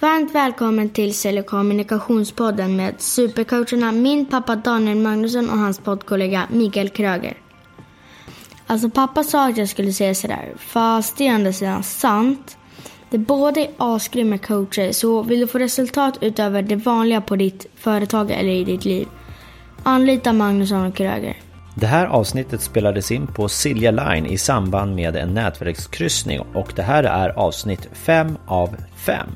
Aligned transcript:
Varmt 0.00 0.34
välkommen 0.34 0.88
till 0.88 1.14
Sälj 1.14 1.40
och 1.40 1.46
kommunikationspodden 1.46 2.76
med 2.76 2.94
supercoacherna 2.98 3.92
min 3.92 4.26
pappa 4.26 4.56
Daniel 4.56 4.98
Magnusson 4.98 5.50
och 5.50 5.58
hans 5.58 5.78
poddkollega 5.78 6.46
Mikael 6.50 6.88
Kröger. 6.88 7.36
Alltså 8.66 8.90
pappa 8.90 9.24
sa 9.24 9.48
att 9.48 9.56
jag 9.56 9.68
skulle 9.68 9.92
säga 9.92 10.14
sådär, 10.14 10.52
fast 10.58 11.16
det 11.16 11.26
är 11.26 11.32
ändå 11.32 11.52
sidan 11.52 11.82
sant. 11.82 12.56
Det 13.10 13.18
båda 13.18 13.60
är 13.60 13.70
asgrymma 13.78 14.38
coacher, 14.38 14.92
så 14.92 15.22
vill 15.22 15.40
du 15.40 15.46
få 15.46 15.58
resultat 15.58 16.18
utöver 16.20 16.62
det 16.62 16.76
vanliga 16.76 17.20
på 17.20 17.36
ditt 17.36 17.66
företag 17.76 18.30
eller 18.30 18.52
i 18.52 18.64
ditt 18.64 18.84
liv, 18.84 19.08
anlita 19.82 20.32
Magnusson 20.32 20.86
och 20.86 20.94
Kröger. 20.94 21.36
Det 21.74 21.86
här 21.86 22.06
avsnittet 22.06 22.62
spelades 22.62 23.10
in 23.10 23.26
på 23.26 23.48
Silja 23.48 23.90
Line 23.90 24.26
i 24.26 24.38
samband 24.38 24.94
med 24.94 25.16
en 25.16 25.34
nätverkskryssning 25.34 26.40
och 26.40 26.72
det 26.76 26.82
här 26.82 27.04
är 27.04 27.28
avsnitt 27.28 27.88
5 27.92 28.36
av 28.46 28.76
5. 28.96 29.28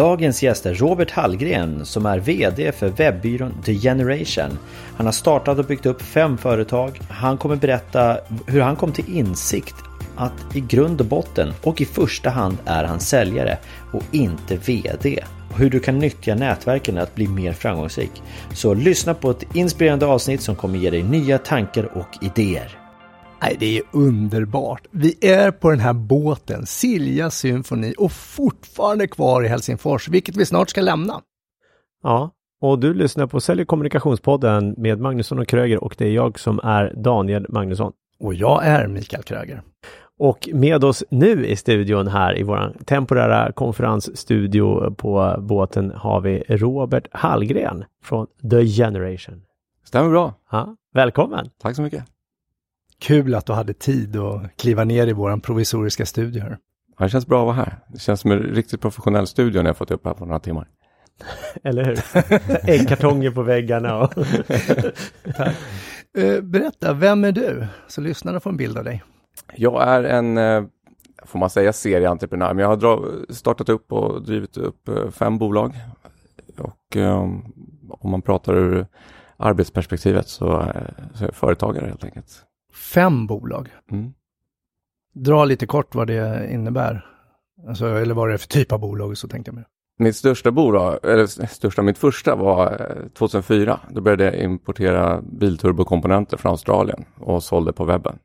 Dagens 0.00 0.42
gäst 0.42 0.66
är 0.66 0.74
Robert 0.74 1.10
Hallgren 1.10 1.86
som 1.86 2.06
är 2.06 2.18
VD 2.18 2.72
för 2.72 2.88
webbyrån 2.88 3.54
The 3.64 3.74
Generation. 3.74 4.58
Han 4.96 5.06
har 5.06 5.12
startat 5.12 5.58
och 5.58 5.64
byggt 5.64 5.86
upp 5.86 6.02
fem 6.02 6.38
företag. 6.38 7.00
Han 7.08 7.38
kommer 7.38 7.56
berätta 7.56 8.18
hur 8.46 8.60
han 8.60 8.76
kom 8.76 8.92
till 8.92 9.16
insikt 9.16 9.74
att 10.16 10.56
i 10.56 10.60
grund 10.60 11.00
och 11.00 11.06
botten 11.06 11.52
och 11.62 11.80
i 11.80 11.84
första 11.84 12.30
hand 12.30 12.56
är 12.64 12.84
han 12.84 13.00
säljare 13.00 13.58
och 13.92 14.02
inte 14.10 14.56
VD. 14.56 15.24
Och 15.50 15.58
hur 15.58 15.70
du 15.70 15.80
kan 15.80 15.98
nyttja 15.98 16.34
nätverken 16.34 16.98
att 16.98 17.14
bli 17.14 17.28
mer 17.28 17.52
framgångsrik. 17.52 18.22
Så 18.54 18.74
lyssna 18.74 19.14
på 19.14 19.30
ett 19.30 19.56
inspirerande 19.56 20.06
avsnitt 20.06 20.40
som 20.40 20.56
kommer 20.56 20.78
ge 20.78 20.90
dig 20.90 21.02
nya 21.02 21.38
tankar 21.38 21.98
och 21.98 22.08
idéer. 22.20 22.79
Nej, 23.42 23.56
det 23.58 23.78
är 23.78 23.82
underbart. 23.92 24.86
Vi 24.90 25.18
är 25.20 25.50
på 25.50 25.70
den 25.70 25.80
här 25.80 25.92
båten, 25.92 26.66
Silja 26.66 27.30
Symfoni, 27.30 27.94
och 27.98 28.12
fortfarande 28.12 29.06
kvar 29.06 29.44
i 29.44 29.48
Helsingfors, 29.48 30.08
vilket 30.08 30.36
vi 30.36 30.46
snart 30.46 30.70
ska 30.70 30.80
lämna. 30.80 31.20
Ja, 32.02 32.30
och 32.60 32.78
du 32.78 32.94
lyssnar 32.94 33.26
på 33.26 33.40
Sälj 33.40 33.64
kommunikationspodden 33.64 34.74
med 34.76 35.00
Magnusson 35.00 35.38
och 35.38 35.48
Kröger 35.48 35.84
och 35.84 35.94
det 35.98 36.04
är 36.04 36.12
jag 36.12 36.38
som 36.38 36.60
är 36.62 36.94
Daniel 36.96 37.46
Magnusson. 37.48 37.92
Och 38.20 38.34
jag 38.34 38.66
är 38.66 38.86
Mikael 38.86 39.22
Kröger. 39.22 39.62
Och 40.18 40.48
med 40.52 40.84
oss 40.84 41.04
nu 41.10 41.46
i 41.46 41.56
studion 41.56 42.08
här 42.08 42.38
i 42.38 42.42
våran 42.42 42.76
temporära 42.84 43.52
konferensstudio 43.52 44.90
på 44.94 45.36
båten 45.38 45.92
har 45.96 46.20
vi 46.20 46.44
Robert 46.48 47.06
Hallgren 47.10 47.84
från 48.04 48.26
The 48.50 48.66
Generation. 48.66 49.42
Stämmer 49.84 50.10
bra. 50.10 50.34
Ja, 50.50 50.76
välkommen! 50.94 51.50
Tack 51.62 51.76
så 51.76 51.82
mycket. 51.82 52.04
Kul 53.00 53.34
att 53.34 53.46
du 53.46 53.52
hade 53.52 53.74
tid 53.74 54.16
att 54.16 54.56
kliva 54.56 54.84
ner 54.84 55.06
i 55.06 55.12
våran 55.12 55.40
provisoriska 55.40 56.06
studio 56.06 56.42
här. 56.42 56.58
Ja, 56.98 57.04
det 57.04 57.10
känns 57.10 57.26
bra 57.26 57.40
att 57.40 57.46
vara 57.46 57.56
här. 57.56 57.78
Det 57.88 57.98
känns 57.98 58.20
som 58.20 58.30
en 58.30 58.38
riktigt 58.38 58.80
professionell 58.80 59.26
studio 59.26 59.62
när 59.62 59.68
jag 59.68 59.76
fått 59.76 59.90
upp 59.90 60.04
här 60.04 60.14
på 60.14 60.26
några 60.26 60.40
timmar. 60.40 60.68
Eller 61.64 61.84
hur? 61.84 61.98
Äggkartonger 62.70 63.30
på 63.30 63.42
väggarna 63.42 63.98
och... 63.98 64.14
Tack. 65.36 65.56
Eh, 66.18 66.40
Berätta, 66.40 66.92
vem 66.92 67.24
är 67.24 67.32
du? 67.32 67.66
Så 67.88 68.00
lyssnarna 68.00 68.40
får 68.40 68.50
en 68.50 68.56
bild 68.56 68.78
av 68.78 68.84
dig. 68.84 69.02
Jag 69.54 69.82
är 69.82 70.04
en, 70.04 70.38
eh, 70.38 70.64
får 71.24 71.38
man 71.38 71.50
säga 71.50 71.72
serieentreprenör, 71.72 72.54
men 72.54 72.62
jag 72.62 72.68
har 72.68 73.32
startat 73.32 73.68
upp 73.68 73.92
och 73.92 74.22
drivit 74.22 74.56
upp 74.56 74.88
eh, 74.88 75.10
fem 75.10 75.38
bolag. 75.38 75.74
Och 76.58 76.96
eh, 76.96 77.18
om 77.88 78.10
man 78.10 78.22
pratar 78.22 78.54
ur 78.56 78.86
arbetsperspektivet 79.36 80.28
så, 80.28 80.72
så 81.14 81.24
är 81.24 81.28
jag 81.28 81.34
företagare 81.34 81.86
helt 81.86 82.04
enkelt. 82.04 82.44
Fem 82.80 83.26
bolag. 83.26 83.68
Mm. 83.90 84.12
Dra 85.14 85.44
lite 85.44 85.66
kort 85.66 85.94
vad 85.94 86.06
det 86.06 86.50
innebär. 86.52 87.06
Alltså, 87.68 87.86
eller 87.86 88.14
vad 88.14 88.28
det 88.28 88.34
är 88.34 88.38
för 88.38 88.48
typ 88.48 88.72
av 88.72 88.80
bolag, 88.80 89.18
så 89.18 89.28
tänkte 89.28 89.48
jag 89.48 89.54
mig. 89.54 89.64
Mitt 89.98 90.16
största 90.16 90.50
bolag, 90.50 90.98
eller 91.02 91.26
största, 91.46 91.82
mitt 91.82 91.98
första 91.98 92.36
var 92.36 92.96
eh, 93.02 93.08
2004. 93.08 93.80
Då 93.90 94.00
började 94.00 94.24
jag 94.24 94.34
importera 94.34 95.22
bilturbokomponenter 95.22 96.36
från 96.36 96.50
Australien 96.50 97.04
och 97.18 97.42
sålde 97.42 97.72
på 97.72 97.84
webben. 97.84 98.18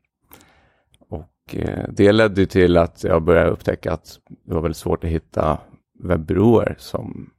Och 1.08 1.56
eh, 1.56 1.84
det 1.88 2.12
ledde 2.12 2.46
till 2.46 2.76
att 2.76 3.04
jag 3.04 3.22
började 3.22 3.50
upptäcka 3.50 3.92
att 3.92 4.18
det 4.44 4.54
var 4.54 4.62
väldigt 4.62 4.76
svårt 4.76 5.04
att 5.04 5.10
hitta 5.10 5.58
webbyråer 6.02 6.76
som 6.78 7.30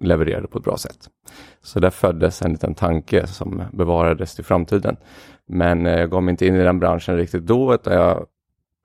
levererade 0.00 0.48
på 0.48 0.58
ett 0.58 0.64
bra 0.64 0.76
sätt. 0.76 1.08
Så 1.62 1.80
där 1.80 1.90
föddes 1.90 2.42
en 2.42 2.52
liten 2.52 2.74
tanke 2.74 3.26
som 3.26 3.62
bevarades 3.72 4.34
till 4.34 4.44
framtiden. 4.44 4.96
Men 5.48 5.86
eh, 5.86 6.00
jag 6.00 6.10
gav 6.10 6.22
mig 6.22 6.32
inte 6.32 6.46
in 6.46 6.54
i 6.54 6.62
den 6.62 6.78
branschen 6.78 7.16
riktigt 7.16 7.46
då, 7.46 7.74
utan 7.74 7.92
jag 7.92 8.26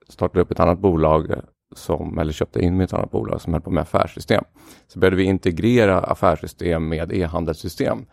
startade 0.08 0.40
upp 0.40 0.50
ett 0.50 0.60
annat 0.60 0.78
bolag 0.78 1.30
eh, 1.30 1.36
som, 1.74 2.18
eller 2.18 2.32
köpte 2.32 2.60
in 2.60 2.76
med 2.76 2.84
ett 2.84 2.92
annat 2.92 3.10
bolag 3.10 3.40
som 3.40 3.52
höll 3.52 3.62
på 3.62 3.70
med 3.70 3.82
affärssystem. 3.82 4.44
Så 4.86 4.98
började 4.98 5.16
vi 5.16 5.24
integrera 5.24 5.98
affärssystem 5.98 6.88
med 6.88 7.12
e-handelssystem. 7.12 8.06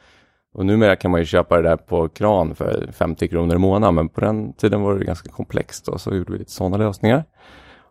Och 0.53 0.65
numera 0.65 0.95
kan 0.95 1.11
man 1.11 1.19
ju 1.19 1.25
köpa 1.25 1.55
det 1.55 1.69
där 1.69 1.77
på 1.77 2.09
kran 2.09 2.55
för 2.55 2.89
50 2.91 3.27
kronor 3.27 3.55
i 3.55 3.59
månaden, 3.59 3.95
men 3.95 4.09
på 4.09 4.21
den 4.21 4.53
tiden 4.53 4.81
var 4.81 4.95
det 4.95 5.05
ganska 5.05 5.29
komplext 5.29 5.87
och 5.87 6.01
så 6.01 6.15
gjorde 6.15 6.31
vi 6.31 6.39
lite 6.39 6.51
sådana 6.51 6.77
lösningar. 6.77 7.23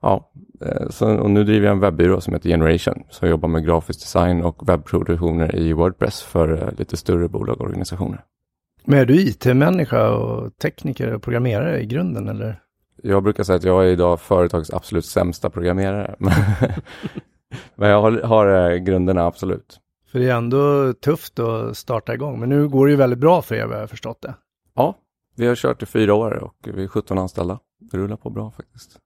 Ja, 0.01 0.31
eh, 0.61 0.89
så, 0.91 1.17
och 1.17 1.31
nu 1.31 1.45
driver 1.45 1.67
jag 1.67 1.75
en 1.75 1.81
webbyrå 1.81 2.21
som 2.21 2.35
heter 2.35 2.49
Generation, 2.49 3.03
som 3.11 3.29
jobbar 3.29 3.49
med 3.49 3.65
grafisk 3.65 4.01
design 4.01 4.43
och 4.43 4.69
webbproduktioner 4.69 5.57
i 5.57 5.73
Wordpress 5.73 6.23
för 6.23 6.63
eh, 6.63 6.79
lite 6.79 6.97
större 6.97 7.29
bolag 7.29 7.61
och 7.61 7.67
organisationer. 7.67 8.25
Men 8.85 8.99
är 8.99 9.07
du 9.07 9.21
IT-människa 9.21 10.11
och 10.11 10.57
tekniker 10.57 11.15
och 11.15 11.23
programmerare 11.23 11.81
i 11.81 11.87
grunden, 11.87 12.29
eller? 12.29 12.61
Jag 13.03 13.23
brukar 13.23 13.45
säga 13.45 13.57
att 13.57 13.65
jag 13.65 13.85
är 13.85 13.89
idag 13.89 14.21
företagets 14.21 14.71
absolut 14.71 15.05
sämsta 15.05 15.51
programmerare. 15.51 16.15
Men 17.77 17.91
jag 17.91 18.03
har, 18.03 18.13
har 18.23 18.71
eh, 18.71 18.77
grunderna 18.77 19.27
absolut. 19.27 19.81
För 20.13 20.19
det 20.19 20.29
är 20.29 20.37
ändå 20.37 20.93
tufft 20.93 21.39
att 21.39 21.77
starta 21.77 22.15
igång, 22.15 22.41
men 22.41 22.49
nu 22.49 22.69
går 22.69 22.87
det 22.87 22.91
ju 22.91 22.97
väldigt 22.97 23.19
bra 23.19 23.43
för 23.43 23.55
er 23.55 23.67
vad 23.67 23.77
jag 23.77 23.81
har 23.81 23.87
förstått 23.87 24.23
det. 24.23 24.35
Ja, 24.75 24.95
vi 25.37 25.47
har 25.47 25.55
kört 25.55 25.83
i 25.83 25.87
fyra 25.87 26.15
år 26.15 26.31
och 26.31 26.69
vi 26.75 26.85
är 26.85 26.89
17 26.89 27.19
anställda. 27.19 27.59
Det 27.81 27.97
rullar 27.97 28.17
på 28.17 28.31
bra 28.31 28.51
faktiskt. 28.51 28.99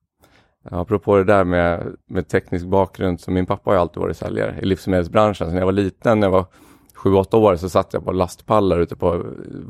Apropå 0.65 1.17
det 1.17 1.25
där 1.25 1.45
med, 1.45 1.97
med 2.09 2.28
teknisk 2.28 2.67
bakgrund, 2.67 3.21
så 3.21 3.31
min 3.31 3.47
pappa 3.47 3.71
har 3.71 3.75
ju 3.75 3.81
alltid 3.81 4.00
varit 4.00 4.17
säljare 4.17 4.59
i 4.62 4.65
livsmedelsbranschen. 4.65 5.47
Så 5.47 5.53
när 5.53 5.61
jag 5.61 5.67
var 5.67 5.73
liten, 5.73 6.21
när 6.21 6.27
jag 6.27 6.33
var 6.33 6.47
sju, 6.95 7.15
åtta 7.15 7.37
år, 7.37 7.56
så 7.56 7.69
satt 7.69 7.93
jag 7.93 8.05
på 8.05 8.12
lastpallar 8.12 8.78
ute 8.78 8.97
på 8.97 9.25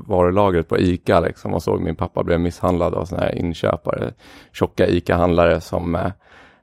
varulagret 0.07 0.69
på 0.69 0.79
ICA 0.79 1.21
liksom, 1.21 1.55
och 1.55 1.63
såg 1.63 1.81
min 1.81 1.97
pappa 1.97 2.23
bli 2.23 2.39
misshandlad 2.39 2.95
av 2.95 3.05
sådana 3.05 3.27
här 3.27 3.35
inköpare, 3.35 4.13
tjocka 4.53 4.87
ICA-handlare 4.87 5.61
som 5.61 5.95
eh, 5.95 6.07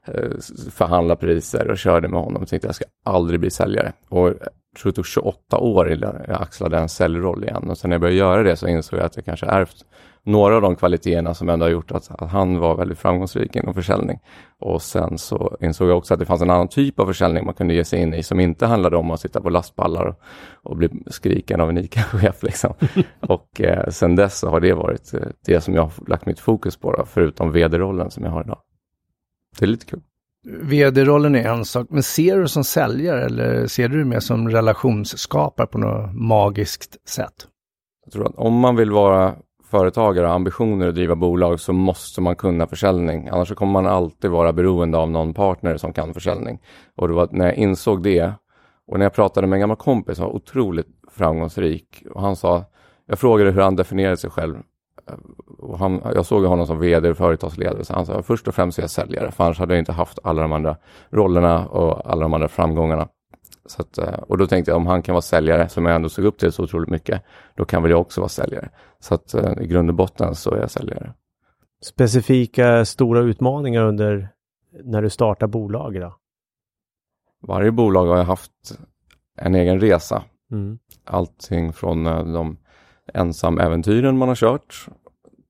eh 0.06 0.30
förhandla 0.70 1.16
priser 1.16 1.70
och 1.70 1.78
körde 1.78 2.08
med 2.08 2.20
honom 2.20 2.42
Jag 2.42 2.48
tänkte 2.48 2.68
jag 2.68 2.74
ska 2.74 2.84
aldrig 3.04 3.40
bli 3.40 3.50
säljare. 3.50 3.92
Och 4.08 4.28
jag 4.28 4.80
tror 4.80 4.92
det 4.92 4.96
tog 4.96 5.06
28 5.06 5.58
år 5.58 5.92
innan 5.92 6.16
jag 6.28 6.42
axlade 6.42 6.78
en 6.78 6.88
säljroll 6.88 7.44
igen. 7.44 7.70
Och 7.70 7.78
sen 7.78 7.90
när 7.90 7.94
jag 7.94 8.00
började 8.00 8.18
göra 8.18 8.42
det 8.42 8.56
så 8.56 8.68
insåg 8.68 8.98
jag 8.98 9.06
att 9.06 9.16
jag 9.16 9.24
kanske 9.24 9.46
ärvt 9.46 9.84
några 10.22 10.56
av 10.56 10.62
de 10.62 10.76
kvaliteterna 10.76 11.34
som 11.34 11.48
ändå 11.48 11.64
har 11.64 11.70
gjort 11.70 11.92
att, 11.92 12.10
att 12.10 12.30
han 12.30 12.58
var 12.58 12.76
väldigt 12.76 12.98
framgångsrik 12.98 13.56
inom 13.56 13.74
försäljning. 13.74 14.18
Och 14.58 14.82
sen 14.82 15.18
så 15.18 15.56
insåg 15.60 15.88
jag 15.88 15.98
också 15.98 16.14
att 16.14 16.20
det 16.20 16.26
fanns 16.26 16.42
en 16.42 16.50
annan 16.50 16.68
typ 16.68 16.98
av 16.98 17.06
försäljning 17.06 17.44
man 17.44 17.54
kunde 17.54 17.74
ge 17.74 17.84
sig 17.84 18.00
in 18.00 18.14
i 18.14 18.22
som 18.22 18.40
inte 18.40 18.66
handlade 18.66 18.96
om 18.96 19.10
att 19.10 19.20
sitta 19.20 19.40
på 19.40 19.50
lastpallar 19.50 20.06
och, 20.06 20.20
och 20.62 20.76
bli 20.76 20.88
skriken 21.06 21.60
av 21.60 21.70
en 21.70 21.78
ICA-chef. 21.78 22.42
Liksom. 22.42 22.74
och 23.20 23.60
eh, 23.60 23.88
sen 23.88 24.16
dess 24.16 24.38
så 24.38 24.48
har 24.48 24.60
det 24.60 24.72
varit 24.72 25.14
eh, 25.14 25.20
det 25.46 25.60
som 25.60 25.74
jag 25.74 25.82
har 25.82 25.92
lagt 26.08 26.26
mitt 26.26 26.40
fokus 26.40 26.76
på, 26.76 26.92
då, 26.92 27.04
förutom 27.04 27.52
vd-rollen 27.52 28.10
som 28.10 28.24
jag 28.24 28.30
har 28.30 28.44
idag. 28.44 28.58
Det 29.58 29.64
är 29.64 29.68
lite 29.68 29.86
kul. 29.86 30.00
VD-rollen 30.62 31.34
är 31.34 31.48
en 31.48 31.64
sak, 31.64 31.86
men 31.90 32.02
ser 32.02 32.38
du 32.38 32.48
som 32.48 32.64
säljare 32.64 33.24
eller 33.24 33.66
ser 33.66 33.88
du 33.88 33.98
det 33.98 34.04
mer 34.04 34.20
som 34.20 34.48
relationsskapare 34.48 35.66
på 35.66 35.78
något 35.78 36.14
magiskt 36.14 37.08
sätt? 37.08 37.46
Jag 38.04 38.12
tror 38.12 38.26
att 38.26 38.34
om 38.34 38.54
man 38.54 38.76
vill 38.76 38.90
vara 38.90 39.34
företagare 39.70 40.24
och 40.24 40.28
har 40.28 40.36
ambitioner 40.36 40.88
att 40.88 40.94
driva 40.94 41.16
bolag 41.16 41.60
så 41.60 41.72
måste 41.72 42.20
man 42.20 42.36
kunna 42.36 42.66
försäljning. 42.66 43.28
Annars 43.28 43.54
kommer 43.54 43.72
man 43.72 43.86
alltid 43.86 44.30
vara 44.30 44.52
beroende 44.52 44.98
av 44.98 45.10
någon 45.10 45.34
partner 45.34 45.76
som 45.76 45.92
kan 45.92 46.14
försäljning. 46.14 46.60
Och 46.96 47.08
det 47.08 47.14
var 47.14 47.28
när 47.30 47.46
jag 47.46 47.54
insåg 47.54 48.02
det 48.02 48.32
och 48.86 48.98
när 48.98 49.04
jag 49.04 49.14
pratade 49.14 49.46
med 49.46 49.56
en 49.56 49.60
gammal 49.60 49.76
kompis 49.76 50.16
som 50.16 50.26
var 50.26 50.32
otroligt 50.32 50.88
framgångsrik 51.10 52.02
och 52.10 52.20
han 52.20 52.36
sa, 52.36 52.64
jag 53.06 53.18
frågade 53.18 53.50
hur 53.50 53.62
han 53.62 53.76
definierade 53.76 54.16
sig 54.16 54.30
själv 54.30 54.56
och 55.58 55.78
han, 55.78 56.00
jag 56.14 56.26
såg 56.26 56.44
honom 56.44 56.66
som 56.66 56.78
vd 56.78 57.10
och 57.10 57.16
företagsledare, 57.16 57.84
så 57.84 57.94
han 57.94 58.06
sa 58.06 58.22
först 58.22 58.48
och 58.48 58.54
främst 58.54 58.78
är 58.78 58.82
jag 58.82 58.90
säljare, 58.90 59.30
för 59.30 59.44
annars 59.44 59.58
hade 59.58 59.74
jag 59.74 59.78
inte 59.78 59.92
haft 59.92 60.18
alla 60.22 60.42
de 60.42 60.52
andra 60.52 60.76
rollerna 61.10 61.66
och 61.66 62.10
alla 62.10 62.22
de 62.22 62.34
andra 62.34 62.48
framgångarna. 62.48 63.08
Att, 63.78 63.98
och 63.98 64.38
då 64.38 64.46
tänkte 64.46 64.70
jag 64.70 64.76
om 64.76 64.86
han 64.86 65.02
kan 65.02 65.12
vara 65.12 65.22
säljare, 65.22 65.68
som 65.68 65.86
jag 65.86 65.94
ändå 65.94 66.08
såg 66.08 66.24
upp 66.24 66.38
till 66.38 66.52
så 66.52 66.62
otroligt 66.62 66.90
mycket, 66.90 67.22
då 67.54 67.64
kan 67.64 67.82
väl 67.82 67.90
jag 67.90 68.00
också 68.00 68.20
vara 68.20 68.28
säljare. 68.28 68.68
Så 69.00 69.14
att 69.14 69.34
i 69.60 69.66
grund 69.66 69.90
och 69.90 69.96
botten 69.96 70.34
så 70.34 70.54
är 70.54 70.60
jag 70.60 70.70
säljare. 70.70 71.12
Specifika 71.82 72.84
stora 72.84 73.20
utmaningar 73.20 73.82
under 73.82 74.28
när 74.84 75.02
du 75.02 75.10
startar 75.10 75.46
bolag 75.46 76.00
då? 76.00 76.16
Varje 77.42 77.70
bolag 77.70 78.06
har 78.06 78.24
haft 78.24 78.78
en 79.36 79.54
egen 79.54 79.80
resa. 79.80 80.24
Mm. 80.52 80.78
Allting 81.04 81.72
från 81.72 82.04
de 82.04 82.56
ensamäventyren 83.14 84.18
man 84.18 84.28
har 84.28 84.34
kört 84.34 84.86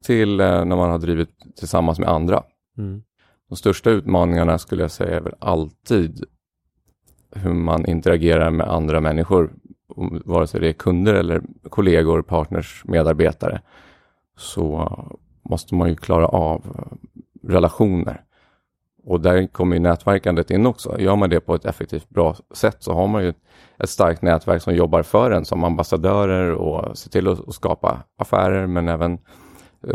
till 0.05 0.37
när 0.37 0.65
man 0.65 0.91
har 0.91 0.99
drivit 0.99 1.31
tillsammans 1.57 1.99
med 1.99 2.09
andra. 2.09 2.43
Mm. 2.79 3.03
De 3.49 3.57
största 3.57 3.91
utmaningarna 3.91 4.59
skulle 4.59 4.83
jag 4.83 4.91
säga 4.91 5.17
är 5.17 5.21
väl 5.21 5.35
alltid 5.39 6.25
hur 7.33 7.55
man 7.55 7.87
interagerar 7.87 8.51
med 8.51 8.69
andra 8.69 9.01
människor, 9.01 9.51
vare 10.25 10.47
sig 10.47 10.61
det 10.61 10.69
är 10.69 10.73
kunder 10.73 11.15
eller 11.15 11.43
kollegor, 11.69 12.23
partners, 12.23 12.83
medarbetare, 12.85 13.61
så 14.37 14.93
måste 15.43 15.75
man 15.75 15.89
ju 15.89 15.97
klara 15.97 16.27
av 16.27 16.63
eh, 16.79 16.97
relationer. 17.49 18.25
Och 19.05 19.21
där 19.21 19.47
kommer 19.47 19.77
ju 19.77 19.83
nätverkandet 19.83 20.51
in 20.51 20.67
också. 20.67 21.01
Gör 21.01 21.17
man 21.17 21.31
det 21.31 21.41
på 21.41 21.55
ett 21.55 21.65
effektivt 21.65 22.09
bra 22.09 22.37
sätt 22.55 22.77
så 22.81 22.93
har 22.93 23.07
man 23.07 23.25
ju 23.25 23.33
ett 23.79 23.91
starkt 23.91 24.23
nätverk 24.23 24.63
som 24.63 24.75
jobbar 24.75 25.03
för 25.03 25.31
en 25.31 25.45
som 25.45 25.65
ambassadörer 25.65 26.53
och 26.53 26.99
ser 26.99 27.11
till 27.11 27.29
att 27.29 27.55
skapa 27.55 28.03
affärer 28.17 28.67
men 28.67 28.89
även 28.89 29.19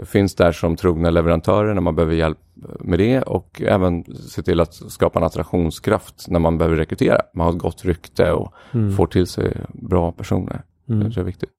finns 0.06 0.36
där 0.36 0.52
som 0.52 0.76
trogna 0.76 1.10
leverantörer 1.10 1.74
när 1.74 1.82
man 1.82 1.96
behöver 1.96 2.16
hjälp 2.16 2.38
med 2.80 3.00
det 3.00 3.22
och 3.22 3.62
även 3.62 4.04
se 4.16 4.42
till 4.42 4.60
att 4.60 4.74
skapa 4.74 5.20
en 5.20 5.26
attraktionskraft 5.26 6.26
när 6.28 6.40
man 6.40 6.58
behöver 6.58 6.78
rekrytera. 6.78 7.22
Man 7.34 7.46
har 7.46 7.54
ett 7.54 7.60
gott 7.60 7.86
rykte 7.86 8.32
och 8.32 8.54
mm. 8.74 8.92
får 8.92 9.08
till 9.08 9.28
sig 9.28 9.58
bra 9.74 10.12
personer. 10.12 10.62
Mm. 10.90 11.10
Det 11.10 11.20
är 11.20 11.24
viktigt. 11.24 11.50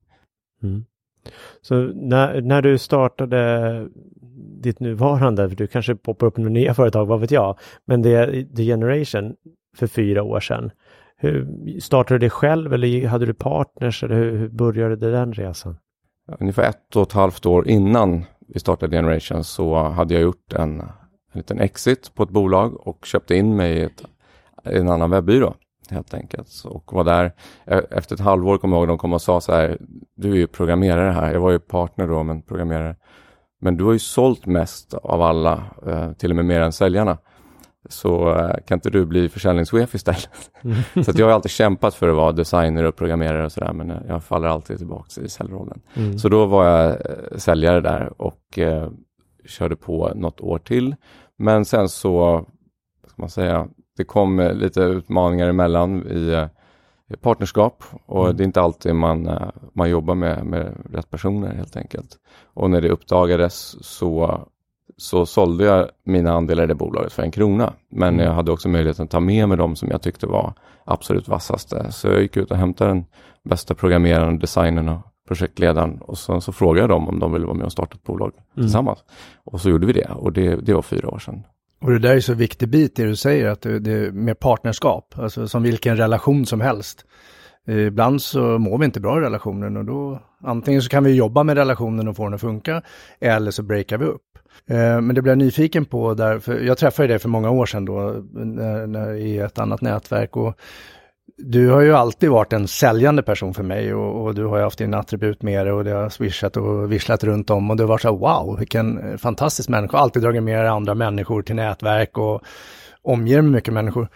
Mm. 0.63 0.85
Så 1.61 1.75
när, 1.95 2.41
när 2.41 2.63
du 2.63 2.79
startade 2.79 3.89
ditt 4.63 4.81
nuvarande, 4.81 5.49
för 5.49 5.57
du 5.57 5.67
kanske 5.67 5.97
poppar 5.97 6.27
upp 6.27 6.37
några 6.37 6.51
nya 6.51 6.75
företag, 6.75 7.07
vad 7.07 7.21
vet 7.21 7.31
jag, 7.31 7.59
men 7.85 8.03
det 8.03 8.15
är 8.15 8.57
The 8.57 8.65
Generation 8.65 9.37
för 9.77 9.87
fyra 9.87 10.23
år 10.23 10.41
sedan. 10.41 10.71
Hur, 11.17 11.49
startade 11.81 12.19
du 12.19 12.27
det 12.27 12.31
själv 12.31 12.75
eller 12.75 13.07
hade 13.07 13.27
du 13.27 13.35
partners 13.35 14.05
eller 14.05 14.15
hur, 14.15 14.37
hur 14.37 14.49
började 14.49 15.11
den 15.11 15.33
resan? 15.33 15.77
Ungefär 16.41 16.63
ett 16.63 16.97
och 16.97 17.03
ett 17.03 17.13
halvt 17.13 17.47
år 17.47 17.69
innan 17.69 18.25
vi 18.49 18.61
startade 18.61 18.97
Generation 18.97 19.45
så 19.45 19.77
hade 19.77 20.15
jag 20.15 20.23
gjort 20.23 20.53
en, 20.53 20.81
en 20.81 20.89
liten 21.33 21.61
exit 21.61 22.15
på 22.15 22.23
ett 22.23 22.31
bolag 22.31 22.87
och 22.87 23.07
köpte 23.07 23.35
in 23.35 23.57
mig 23.57 23.73
i, 23.73 23.83
ett, 23.83 24.03
i 24.71 24.79
en 24.79 24.89
annan 24.89 25.11
webbyrå 25.11 25.55
helt 25.91 26.15
enkelt. 26.15 26.65
Och 26.65 26.93
var 26.93 27.05
där, 27.05 27.33
e, 27.65 27.81
efter 27.91 28.15
ett 28.15 28.21
halvår 28.21 28.59
kommer 28.59 28.77
jag 28.77 28.81
ihåg, 28.81 28.89
de 28.89 28.99
kom 28.99 29.13
och 29.13 29.23
sa 29.23 29.41
så 29.41 29.53
här, 29.53 29.79
du 30.17 30.33
är 30.33 30.37
ju 30.37 30.47
programmerare 30.47 31.11
här, 31.11 31.33
jag 31.33 31.41
var 31.41 31.51
ju 31.51 31.59
partner 31.59 32.07
då, 32.07 32.23
men 32.23 32.43
programmerare. 32.43 32.97
Men 33.61 33.77
du 33.77 33.85
har 33.85 33.93
ju 33.93 33.99
sålt 33.99 34.47
mest 34.47 34.95
av 34.95 35.23
alla, 35.23 35.65
eh, 35.87 36.13
till 36.13 36.31
och 36.31 36.37
med 36.37 36.45
mer 36.45 36.61
än 36.61 36.73
säljarna. 36.73 37.19
Så 37.89 38.35
eh, 38.35 38.57
kan 38.67 38.77
inte 38.77 38.91
du 38.91 39.07
bli 39.07 39.29
försäljningschef 39.29 39.95
istället? 39.95 40.51
Mm. 40.65 40.77
så 41.05 41.13
jag 41.15 41.27
har 41.27 41.33
alltid 41.33 41.51
kämpat 41.51 41.95
för 41.95 42.09
att 42.09 42.17
vara 42.17 42.33
designer 42.33 42.85
och 42.85 42.97
programmerare 42.97 43.45
och 43.45 43.53
sådär, 43.53 43.73
men 43.73 43.93
jag 44.09 44.25
faller 44.25 44.49
alltid 44.49 44.79
tillbaka 44.79 45.21
i 45.21 45.29
säljrollen. 45.29 45.81
Mm. 45.95 46.19
Så 46.19 46.29
då 46.29 46.47
var 46.47 46.65
jag 46.65 46.91
eh, 46.91 47.37
säljare 47.37 47.81
där 47.81 48.23
och 48.23 48.59
eh, 48.59 48.91
körde 49.47 49.77
på 49.77 50.13
något 50.15 50.41
år 50.41 50.59
till. 50.59 50.95
Men 51.37 51.65
sen 51.65 51.89
så, 51.89 52.47
ska 53.07 53.23
man 53.23 53.31
säga, 53.31 53.69
det 53.97 54.05
kom 54.05 54.51
lite 54.55 54.81
utmaningar 54.81 55.49
emellan 55.49 56.07
i 56.07 56.49
partnerskap 57.21 57.85
och 58.07 58.25
mm. 58.25 58.37
det 58.37 58.43
är 58.43 58.45
inte 58.45 58.61
alltid 58.61 58.95
man, 58.95 59.27
eh, 59.27 59.49
man 59.73 59.91
jobbar 59.91 60.15
med, 60.15 60.47
med 60.47 60.77
rätt 60.93 61.11
personer 61.11 61.55
helt 61.55 61.77
enkelt. 61.77 62.19
Och 62.55 62.71
när 62.71 62.81
det 62.81 62.91
uppdagades 62.91 63.85
så, 63.87 64.41
så 64.97 65.27
sålde 65.27 65.65
jag 65.65 65.89
mina 66.05 66.33
andelar 66.33 66.65
i 66.65 66.67
det 66.67 66.75
bolaget 66.75 67.13
för 67.13 67.23
en 67.23 67.31
krona. 67.31 67.73
Men 67.91 68.15
mm. 68.15 68.27
jag 68.27 68.33
hade 68.33 68.53
också 68.53 68.69
möjligheten 68.69 69.05
att 69.05 69.11
ta 69.11 69.21
med 69.21 69.49
mig 69.49 69.59
de 69.59 69.77
som 69.77 69.89
jag 69.91 70.03
tyckte 70.03 70.27
var 70.27 70.53
absolut 70.85 71.29
vassaste. 71.29 71.93
Så 71.93 72.09
jag 72.09 72.23
gick 72.23 72.37
ut 72.37 72.51
och 72.51 72.57
hämtade 72.57 72.91
den 72.91 73.05
bästa 73.45 73.75
programmeraren, 73.75 74.39
designern 74.39 74.89
och 74.89 75.01
projektledaren 75.29 75.99
och 76.01 76.19
sen 76.19 76.41
så 76.41 76.53
frågade 76.53 76.81
jag 76.81 76.89
dem 76.89 77.09
om 77.09 77.19
de 77.19 77.33
ville 77.33 77.47
vara 77.47 77.57
med 77.57 77.67
och 77.67 77.73
starta 77.73 77.95
ett 77.95 78.05
bolag 78.05 78.33
mm. 78.33 78.67
tillsammans. 78.67 78.99
Och 79.45 79.61
så 79.61 79.71
gjorde 79.71 79.87
vi 79.87 79.93
det 79.93 80.11
och 80.11 80.33
det, 80.33 80.57
det 80.57 80.75
var 80.75 80.83
fyra 80.83 81.09
år 81.09 81.19
sedan. 81.19 81.43
Och 81.81 81.91
det 81.91 81.99
där 81.99 82.17
är 82.17 82.21
så 82.21 82.35
viktig 82.35 82.69
bit, 82.69 82.97
det 82.97 83.05
du 83.05 83.17
säger, 83.17 83.49
att 83.49 83.61
det, 83.61 83.79
det 83.79 83.93
är 83.93 84.11
med 84.11 84.39
partnerskap, 84.39 85.15
alltså 85.19 85.49
som 85.49 85.63
vilken 85.63 85.97
relation 85.97 86.47
som 86.47 86.61
helst. 86.61 87.05
Ibland 87.69 88.23
så 88.23 88.59
mår 88.59 88.79
vi 88.79 88.85
inte 88.85 89.01
bra 89.01 89.19
i 89.19 89.21
relationen 89.21 89.77
och 89.77 89.85
då 89.85 90.21
antingen 90.45 90.83
så 90.83 90.89
kan 90.89 91.05
vi 91.05 91.15
jobba 91.15 91.43
med 91.43 91.57
relationen 91.57 92.09
och 92.09 92.17
få 92.17 92.25
den 92.25 92.35
att 92.35 92.41
funka 92.41 92.83
eller 93.21 93.51
så 93.51 93.63
breakar 93.63 93.99
vi 93.99 94.05
upp. 94.05 94.23
Eh, 94.71 95.01
men 95.01 95.15
det 95.15 95.23
blev 95.23 95.31
jag 95.31 95.39
nyfiken 95.39 95.85
på 95.85 96.15
där, 96.15 96.39
för 96.39 96.61
jag 96.61 96.79
träffade 96.79 97.09
dig 97.09 97.19
för 97.19 97.29
många 97.29 97.51
år 97.51 97.67
sedan 97.67 97.85
då 97.85 98.23
när, 98.33 98.87
när, 98.87 99.15
i 99.15 99.39
ett 99.39 99.59
annat 99.59 99.81
nätverk 99.81 100.37
och 100.37 100.61
du 101.39 101.69
har 101.69 101.81
ju 101.81 101.95
alltid 101.95 102.31
varit 102.31 102.53
en 102.53 102.69
säljande 102.69 103.23
person 103.23 103.55
för 103.55 103.63
mig 103.63 103.95
och, 103.95 104.25
och 104.25 104.35
du 104.35 104.45
har 104.45 104.57
ju 104.57 104.63
haft 104.63 104.79
din 104.79 104.95
attribut 104.95 105.43
med 105.43 105.67
dig 105.67 105.73
och 105.73 105.85
det 105.85 105.91
har 105.91 106.09
swishat 106.09 106.57
och 106.57 106.93
visslat 106.93 107.25
runt 107.25 107.51
om 107.51 107.71
och 107.71 107.77
du 107.77 107.83
har 107.83 107.89
varit 107.89 108.03
så 108.03 108.09
här, 108.09 108.17
wow, 108.17 108.59
vilken 108.59 109.19
fantastisk 109.19 109.69
människa, 109.69 109.99
alltid 109.99 110.23
dragit 110.23 110.43
med 110.43 110.59
dig 110.59 110.69
andra 110.69 110.95
människor 110.95 111.43
till 111.43 111.57
nätverk 111.57 112.19
och 112.19 112.43
omger 113.03 113.43
med 113.43 113.53
mycket 113.53 113.75
människor. 113.75 114.09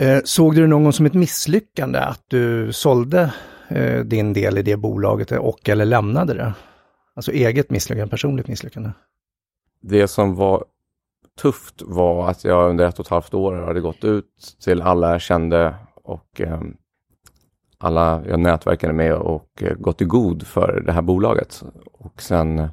Eh, 0.00 0.18
såg 0.24 0.54
du 0.54 0.60
det 0.60 0.66
någon 0.66 0.82
gång 0.82 0.92
som 0.92 1.06
ett 1.06 1.14
misslyckande 1.14 1.98
att 1.98 2.24
du 2.28 2.72
sålde 2.72 3.32
eh, 3.68 4.00
din 4.00 4.32
del 4.32 4.58
i 4.58 4.62
det 4.62 4.76
bolaget 4.76 5.32
och 5.32 5.68
eller 5.68 5.84
lämnade 5.84 6.34
det? 6.34 6.52
Alltså 7.16 7.32
eget 7.32 7.70
misslyckande, 7.70 8.10
personligt 8.10 8.48
misslyckande? 8.48 8.90
Det 9.80 10.08
som 10.08 10.34
var 10.34 10.64
tufft 11.42 11.82
var 11.82 12.28
att 12.28 12.44
jag 12.44 12.70
under 12.70 12.88
ett 12.88 12.98
och 12.98 13.04
ett 13.06 13.10
halvt 13.10 13.34
år 13.34 13.54
hade 13.54 13.80
gått 13.80 14.04
ut 14.04 14.56
till 14.64 14.82
alla 14.82 15.10
jag 15.10 15.20
kände 15.20 15.74
och 15.94 16.40
eh, 16.40 16.60
alla 17.78 18.22
jag 18.26 18.40
nätverkade 18.40 18.92
med 18.92 19.14
och 19.14 19.62
eh, 19.62 19.74
gått 19.74 20.02
i 20.02 20.04
god 20.04 20.46
för 20.46 20.82
det 20.86 20.92
här 20.92 21.02
bolaget. 21.02 21.62
Och 21.92 22.22
sen 22.22 22.58
eh, 22.58 22.68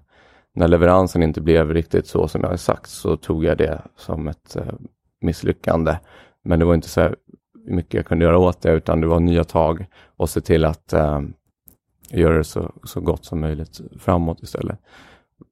när 0.53 0.67
leveransen 0.67 1.23
inte 1.23 1.41
blev 1.41 1.73
riktigt 1.73 2.07
så 2.07 2.27
som 2.27 2.41
jag 2.41 2.47
hade 2.47 2.57
sagt 2.57 2.89
så 2.89 3.17
tog 3.17 3.45
jag 3.45 3.57
det 3.57 3.81
som 3.95 4.27
ett 4.27 4.55
eh, 4.55 4.73
misslyckande. 5.21 5.97
Men 6.43 6.59
det 6.59 6.65
var 6.65 6.73
inte 6.73 6.89
så 6.89 7.09
mycket 7.67 7.93
jag 7.93 8.05
kunde 8.05 8.25
göra 8.25 8.37
åt 8.37 8.61
det 8.61 8.71
utan 8.71 9.01
det 9.01 9.07
var 9.07 9.19
nya 9.19 9.43
tag 9.43 9.85
och 10.17 10.29
se 10.29 10.41
till 10.41 10.65
att 10.65 10.93
eh, 10.93 11.21
göra 12.09 12.37
det 12.37 12.43
så, 12.43 12.71
så 12.83 13.01
gott 13.01 13.25
som 13.25 13.39
möjligt 13.39 13.81
framåt 13.99 14.43
istället. 14.43 14.79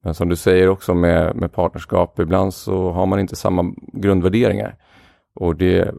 Men 0.02 0.14
som 0.14 0.28
du 0.28 0.36
säger 0.36 0.68
också 0.68 0.94
med, 0.94 1.36
med 1.36 1.52
partnerskap, 1.52 2.18
ibland 2.18 2.54
så 2.54 2.90
har 2.90 3.06
man 3.06 3.20
inte 3.20 3.36
samma 3.36 3.74
grundvärderingar. 3.92 4.76
Och 5.34 5.56
det 5.56 5.94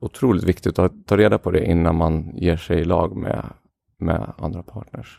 otroligt 0.00 0.44
viktigt 0.44 0.78
att 0.78 0.92
ta 1.06 1.16
reda 1.16 1.38
på 1.38 1.50
det 1.50 1.64
innan 1.64 1.96
man 1.96 2.30
ger 2.34 2.56
sig 2.56 2.80
i 2.80 2.84
lag 2.84 3.16
med, 3.16 3.44
med 3.98 4.32
andra 4.38 4.62
partners. 4.62 5.18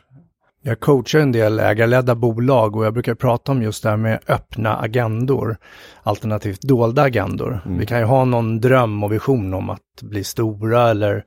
Jag 0.64 0.80
coachar 0.80 1.20
en 1.20 1.32
del 1.32 1.60
ägarledda 1.60 2.16
bolag 2.16 2.76
och 2.76 2.86
jag 2.86 2.94
brukar 2.94 3.16
prata 3.16 3.52
om 3.52 3.62
just 3.62 3.84
det 3.84 3.90
här 3.90 3.98
med 3.98 4.20
öppna 4.28 4.78
agendor, 4.78 5.58
alternativt 6.04 6.62
dolda 6.62 7.02
agendor. 7.02 7.62
Mm. 7.66 7.80
Vi 7.80 7.86
kan 7.86 8.00
ju 8.00 8.06
ha 8.06 8.26
någon 8.26 8.62
dröm 8.62 9.04
och 9.04 9.12
vision 9.12 9.54
om 9.54 9.70
att 9.70 10.02
bli 10.02 10.24
stora 10.24 10.90
eller 10.90 11.26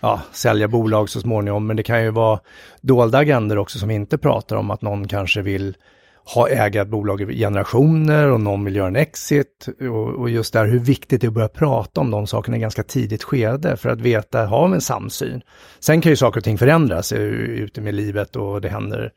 ja, 0.00 0.20
sälja 0.32 0.68
bolag 0.68 1.08
så 1.08 1.20
småningom, 1.20 1.66
men 1.66 1.76
det 1.76 1.82
kan 1.82 2.02
ju 2.02 2.10
vara 2.10 2.40
dolda 2.80 3.18
agendor 3.18 3.58
också 3.58 3.78
som 3.78 3.90
inte 3.90 4.18
pratar 4.18 4.56
om 4.56 4.70
att 4.70 4.82
någon 4.82 5.08
kanske 5.08 5.42
vill 5.42 5.76
ha 6.24 6.48
ägat 6.48 6.88
bolag 6.88 7.20
i 7.20 7.38
generationer 7.38 8.28
och 8.28 8.40
någon 8.40 8.64
vill 8.64 8.76
göra 8.76 8.88
en 8.88 8.96
exit. 8.96 9.68
Och, 9.80 10.20
och 10.20 10.30
just 10.30 10.52
där 10.52 10.66
hur 10.66 10.78
viktigt 10.78 11.20
det 11.20 11.26
är 11.26 11.28
att 11.28 11.34
börja 11.34 11.48
prata 11.48 12.00
om 12.00 12.10
de 12.10 12.26
sakerna 12.26 12.56
i 12.56 12.60
ganska 12.60 12.82
tidigt 12.82 13.22
skede 13.22 13.76
för 13.76 13.88
att 13.88 14.00
veta, 14.00 14.46
har 14.46 14.68
vi 14.68 14.74
en 14.74 14.80
samsyn? 14.80 15.42
Sen 15.78 16.00
kan 16.00 16.12
ju 16.12 16.16
saker 16.16 16.40
och 16.40 16.44
ting 16.44 16.58
förändras 16.58 17.12
ute 17.12 17.80
med 17.80 17.94
livet 17.94 18.36
och 18.36 18.60
det 18.60 18.68
händer 18.68 19.12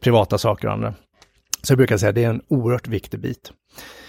privata 0.00 0.38
saker 0.38 0.66
och 0.66 0.72
andra. 0.72 0.94
Så 1.62 1.72
jag 1.72 1.78
brukar 1.78 1.96
säga 1.96 2.08
att 2.08 2.14
det 2.14 2.24
är 2.24 2.30
en 2.30 2.42
oerhört 2.48 2.88
viktig 2.88 3.20
bit. 3.20 3.52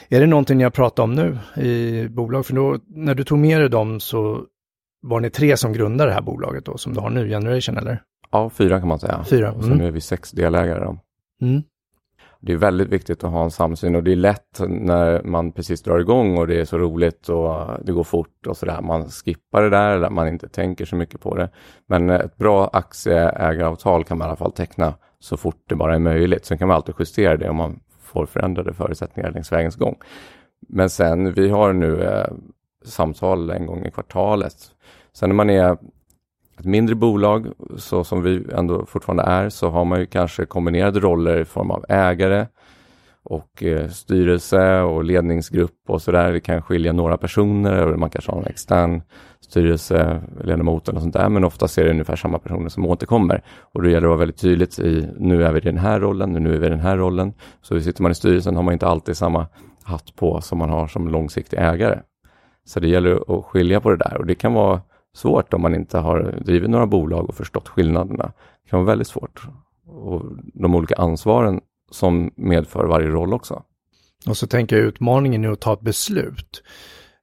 Är 0.10 0.20
det 0.20 0.28
någonting 0.28 0.58
ni 0.58 0.64
har 0.64 0.72
pratat 0.72 1.00
om 1.00 1.16
nu 1.16 1.38
i 1.64 2.08
bolag? 2.10 2.46
För 2.46 2.54
då, 2.54 2.80
när 2.88 3.16
du 3.16 3.24
tog 3.24 3.40
med 3.40 3.62
dig 3.62 3.70
dem 3.70 4.00
så 4.00 4.44
var 5.02 5.20
ni 5.20 5.30
tre 5.30 5.58
som 5.58 5.74
grundade 5.74 6.10
det 6.10 6.14
här 6.14 6.22
bolaget 6.22 6.66
då, 6.66 6.78
som 6.78 6.94
du 6.94 7.00
har 7.00 7.10
nu, 7.10 7.30
Generation, 7.30 7.78
eller? 7.78 8.02
Ja, 8.32 8.50
fyra 8.50 8.80
kan 8.80 8.88
man 8.88 9.00
säga. 9.00 9.24
Fyra. 9.30 9.48
Mm. 9.48 9.60
Och 9.60 9.64
så 9.64 9.70
nu 9.70 9.88
är 9.88 9.92
vi 9.92 10.02
sex 10.02 10.32
delägare. 10.32 10.80
Då. 10.80 10.98
Mm 11.42 11.64
det 12.42 12.54
är 12.54 12.58
väldigt 12.58 12.90
viktigt 12.90 13.24
att 13.24 13.32
ha 13.32 13.44
en 13.44 13.52
samsyn 13.52 13.96
och 13.96 14.04
det 14.04 14.12
är 14.12 14.16
lätt 14.16 14.60
när 14.68 15.24
man 15.24 15.52
precis 15.52 15.84
drar 15.84 16.00
igång 16.00 16.38
och 16.38 16.48
det 16.48 16.60
är 16.60 16.66
så 16.66 16.78
roligt 16.78 17.30
och 17.30 17.68
det 17.84 17.92
går 17.92 18.04
fort 18.04 18.48
och 18.48 18.58
sådär. 18.58 18.82
Man 18.82 19.10
skippar 19.10 19.62
det 19.62 19.70
där 19.70 19.96
eller 19.96 20.10
man 20.10 20.28
inte 20.28 20.50
tänker 20.50 20.86
så 20.86 20.96
mycket 20.96 21.22
på 21.22 21.36
det. 21.36 21.50
Men 21.88 22.10
ett 22.10 22.38
bra 22.38 22.70
aktieägaravtal 22.74 24.04
kan 24.04 24.18
man 24.18 24.26
i 24.26 24.30
alla 24.30 24.36
fall 24.36 24.52
teckna 24.52 24.94
så 25.20 25.38
fort 25.38 25.64
det 25.70 25.76
bara 25.76 25.96
är 25.96 26.00
möjligt. 26.00 26.46
Sen 26.46 26.58
kan 26.58 26.68
man 26.68 26.76
alltid 26.76 26.96
justera 27.00 27.38
det 27.38 27.50
om 27.50 27.56
man 27.56 27.80
får 28.00 28.26
förändrade 28.26 28.74
förutsättningar 28.74 29.32
längs 29.32 29.52
vägens 29.52 29.76
gång. 29.76 29.96
Men 30.68 30.90
sen, 30.90 31.34
vi 31.34 31.50
har 31.50 31.74
nu 31.74 32.02
eh, 32.04 32.28
samtal 32.86 33.50
en 33.50 33.66
gång 33.66 33.86
i 33.86 33.92
kvartalet. 33.92 34.56
Sen 35.14 35.30
när 35.30 35.36
man 35.36 35.50
är 35.50 35.78
ett 36.60 36.66
mindre 36.66 36.96
bolag, 36.96 37.48
så 37.78 38.04
som 38.04 38.24
vi 38.24 38.46
ändå 38.54 38.86
fortfarande 38.86 39.24
är, 39.24 39.50
så 39.50 39.70
har 39.70 39.86
man 39.86 40.00
ju 40.00 40.06
kanske 40.06 40.46
kombinerade 40.46 41.00
roller 41.00 41.40
i 41.40 41.46
form 41.46 41.72
av 41.72 41.86
ägare 41.90 42.48
och 43.24 43.64
eh, 43.64 43.88
styrelse 43.88 44.82
och 44.82 45.04
ledningsgrupp 45.04 45.76
och 45.88 46.02
sådär. 46.02 46.32
Det 46.32 46.40
kan 46.40 46.62
skilja 46.62 46.94
några 46.94 47.18
personer 47.18 47.72
eller 47.72 47.98
man 47.98 48.10
kanske 48.10 48.32
har 48.32 48.40
en 48.40 48.48
extern 48.48 49.02
styrelseledamot 49.42 50.90
eller 50.90 51.00
sånt 51.00 51.14
där, 51.14 51.30
men 51.30 51.44
oftast 51.44 51.78
är 51.78 51.84
det 51.84 51.92
ungefär 51.92 52.16
samma 52.16 52.40
personer 52.40 52.70
som 52.70 52.86
återkommer. 52.86 53.44
Och 53.62 53.84
då 53.84 53.90
gäller 53.90 54.02
det 54.02 54.08
att 54.08 54.10
vara 54.10 54.20
väldigt 54.20 54.42
tydligt 54.42 54.80
i, 54.80 55.08
nu 55.20 55.44
är 55.44 55.52
vi 55.52 55.58
i 55.58 55.62
den 55.62 55.78
här 55.78 56.00
rollen, 56.00 56.32
nu 56.32 56.56
är 56.56 56.58
vi 56.58 56.66
i 56.66 56.70
den 56.70 56.80
här 56.80 56.98
rollen. 56.98 57.34
Så 57.62 57.82
sitter 57.82 58.02
man 58.02 58.12
i 58.12 58.16
styrelsen 58.16 58.56
har 58.56 58.64
man 58.64 58.74
inte 58.74 58.88
alltid 58.88 59.18
samma 59.18 59.48
hatt 59.84 60.16
på 60.16 60.42
som 60.42 60.58
man 60.58 60.70
har 60.70 60.88
som 60.88 61.08
långsiktig 61.08 61.58
ägare. 61.60 62.00
Så 62.66 62.80
det 62.80 62.88
gäller 62.88 63.38
att 63.38 63.46
skilja 63.46 63.82
på 63.82 63.90
det 63.90 63.98
där 63.98 64.18
och 64.18 64.26
det 64.26 64.36
kan 64.36 64.54
vara 64.54 64.82
svårt 65.16 65.54
om 65.54 65.62
man 65.62 65.76
inte 65.76 65.98
har 65.98 66.40
drivit 66.46 66.70
några 66.70 66.88
bolag 66.88 67.30
och 67.30 67.36
förstått 67.36 67.68
skillnaderna. 67.68 68.32
Det 68.64 68.70
kan 68.70 68.80
vara 68.80 68.88
väldigt 68.88 69.08
svårt. 69.08 69.48
Och 69.88 70.22
de 70.54 70.76
olika 70.76 70.96
ansvaren 70.96 71.62
som 71.92 72.32
medför 72.36 72.86
varje 72.86 73.08
roll 73.08 73.34
också. 73.34 73.64
Och 74.28 74.38
så 74.38 74.48
tänker 74.48 74.76
jag 74.76 74.86
utmaningen 74.86 75.46
är 75.46 75.50
att 75.50 75.62
ta 75.62 75.74
ett 75.74 75.82
beslut. 75.82 76.64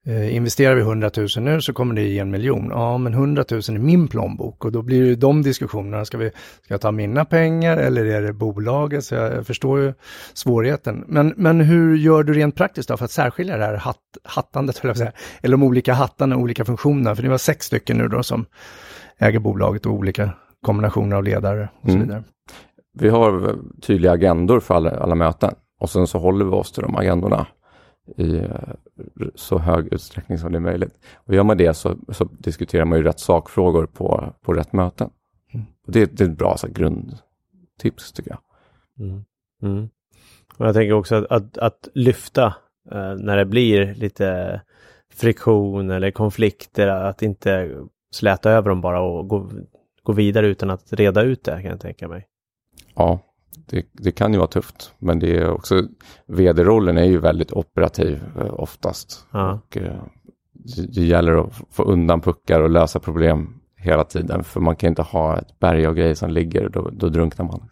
Eh, 0.09 0.37
investerar 0.37 0.75
vi 0.75 0.81
100 0.81 1.11
000 1.17 1.29
nu 1.41 1.61
så 1.61 1.73
kommer 1.73 1.95
det 1.95 2.03
ge 2.03 2.19
en 2.19 2.31
miljon. 2.31 2.69
Ja, 2.71 2.99
men 2.99 3.15
100 3.15 3.45
000 3.51 3.61
är 3.61 3.79
min 3.79 4.09
plånbok 4.09 4.65
och 4.65 4.73
då 4.73 4.83
blir 4.83 5.03
det 5.03 5.17
de 5.17 5.43
diskussionerna. 5.43 6.05
Ska, 6.05 6.19
vi, 6.19 6.31
ska 6.63 6.75
jag 6.75 6.81
ta 6.81 6.93
mina 6.93 7.25
pengar 7.25 7.77
eller 7.77 8.05
är 8.05 8.23
det 8.23 8.33
bolaget? 8.33 9.05
Så 9.05 9.15
jag, 9.15 9.33
jag 9.33 9.47
förstår 9.47 9.81
ju 9.81 9.95
svårigheten. 10.35 11.05
Men, 11.07 11.35
men 11.37 11.61
hur 11.61 11.97
gör 11.97 12.23
du 12.23 12.33
rent 12.33 12.55
praktiskt 12.55 12.89
då 12.89 12.97
för 12.97 13.05
att 13.05 13.11
särskilja 13.11 13.57
det 13.57 13.65
här 13.65 13.75
hatt, 13.75 13.97
hattandet, 14.25 14.85
eller, 14.85 14.95
säga, 14.95 15.13
eller 15.43 15.57
de 15.57 15.63
olika 15.63 15.95
hattarna, 15.95 16.37
olika 16.37 16.65
funktionerna? 16.65 17.17
För 17.17 17.23
det 17.23 17.29
var 17.29 17.39
sex 17.39 17.67
stycken 17.67 17.99
nu 17.99 18.09
då 18.09 18.23
som 18.23 18.45
äger 19.19 19.39
bolaget 19.39 19.87
och 19.87 19.93
olika 19.93 20.31
kombinationer 20.67 21.17
av 21.17 21.25
ledare 21.25 21.69
och 21.81 21.91
så 21.91 21.97
mm. 21.97 22.07
vidare. 22.07 22.25
Vi 22.99 23.09
har 23.09 23.57
tydliga 23.83 24.13
agendor 24.13 24.61
för 24.61 24.75
alla, 24.75 24.91
alla 24.91 25.15
möten 25.15 25.55
och 25.81 25.91
sen 25.91 26.07
så 26.07 26.19
håller 26.19 26.45
vi 26.45 26.51
oss 26.51 26.73
till 26.73 26.83
de 26.83 26.97
agendorna 26.97 27.47
i 28.17 28.37
eh, 28.37 28.51
så 29.35 29.59
hög 29.59 29.93
utsträckning 29.93 30.39
som 30.39 30.53
det 30.53 30.59
är 30.59 30.61
möjligt. 30.61 30.99
Och 31.15 31.35
gör 31.35 31.43
man 31.43 31.57
det 31.57 31.75
så, 31.75 31.97
så 32.09 32.25
diskuterar 32.25 32.85
man 32.85 32.99
ju 32.99 33.05
rätt 33.05 33.21
sakfrågor 33.21 33.87
på, 33.87 34.35
på 34.43 34.53
rätt 34.53 34.73
möten. 34.73 35.11
Mm. 35.55 35.67
Och 35.87 35.93
det, 35.93 36.17
det, 36.17 36.25
är 36.25 36.29
ett 36.29 36.39
bra 36.39 36.57
så 36.57 36.67
här, 36.67 36.75
grundtips 36.75 38.13
tycker 38.13 38.31
jag. 38.31 38.41
Mm. 39.07 39.25
Mm. 39.63 39.89
Och 40.57 40.67
jag 40.67 40.75
tänker 40.75 40.93
också 40.93 41.15
att, 41.15 41.27
att, 41.33 41.59
att 41.59 41.89
lyfta 41.95 42.47
eh, 42.91 43.15
när 43.15 43.37
det 43.37 43.45
blir 43.45 43.95
lite 43.95 44.61
friktion 45.13 45.91
eller 45.91 46.11
konflikter, 46.11 46.89
att 46.89 47.23
inte 47.23 47.81
släta 48.11 48.51
över 48.51 48.69
dem 48.69 48.81
bara 48.81 49.01
och 49.01 49.29
gå, 49.29 49.51
gå 50.03 50.13
vidare 50.13 50.47
utan 50.47 50.71
att 50.71 50.93
reda 50.93 51.23
ut 51.23 51.45
det 51.45 51.63
kan 51.63 51.71
jag 51.71 51.81
tänka 51.81 52.09
mig. 52.09 52.27
Ja, 52.95 53.21
det, 53.67 53.87
det, 53.93 54.13
kan 54.13 54.33
ju 54.33 54.39
vara 54.39 54.49
tufft, 54.49 54.93
men 54.99 55.19
det 55.19 55.37
är 55.37 55.51
också, 55.51 55.83
vd-rollen 56.27 56.99
är 56.99 57.05
ju 57.05 57.19
väldigt 57.19 57.53
operativ 57.53 58.23
eh, 58.39 58.55
oftast. 58.55 59.27
Ja. 59.33 59.53
Och, 59.53 59.77
eh, 59.77 60.03
det, 60.53 60.95
det, 60.95 61.05
gäller 61.05 61.45
att 61.45 61.53
få 61.71 61.83
undan 61.83 62.21
puckar 62.21 62.61
och 62.61 62.71
lösa 62.71 63.01
problem 63.01 63.61
hela 63.77 64.05
tiden, 64.05 64.45
för 64.45 64.61
man 64.61 64.77
kan 64.77 64.89
inte 64.89 65.03
ha 65.03 65.39
ett 65.39 65.59
berg 65.59 65.87
av 65.87 65.95
grejer 65.95 66.15
som 66.15 66.31
ligger, 66.31 66.69
då, 66.69 66.91
då 66.93 67.09
drunknar 67.09 67.47
man. 67.47 67.69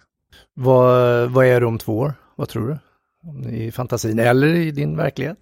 Vad, 0.54 1.30
vad 1.30 1.46
är 1.46 1.60
det 1.60 1.66
om 1.66 1.78
två 1.78 1.98
år? 1.98 2.14
Vad 2.36 2.48
tror 2.48 2.68
du? 2.68 2.78
I 3.50 3.70
fantasin 3.72 4.18
eller 4.18 4.46
i 4.46 4.70
din 4.70 4.96
verklighet? 4.96 5.38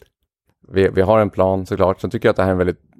Vi, 0.68 0.88
vi 0.88 1.02
har 1.02 1.20
en 1.20 1.30
plan 1.30 1.66
såklart. 1.66 2.00
Sen 2.00 2.10
tycker 2.10 2.28
jag 2.28 2.30
att 2.30 2.36
det 2.36 2.42
här 2.42 2.48
är 2.48 2.52
en 2.52 2.58
väldigt 2.58 2.91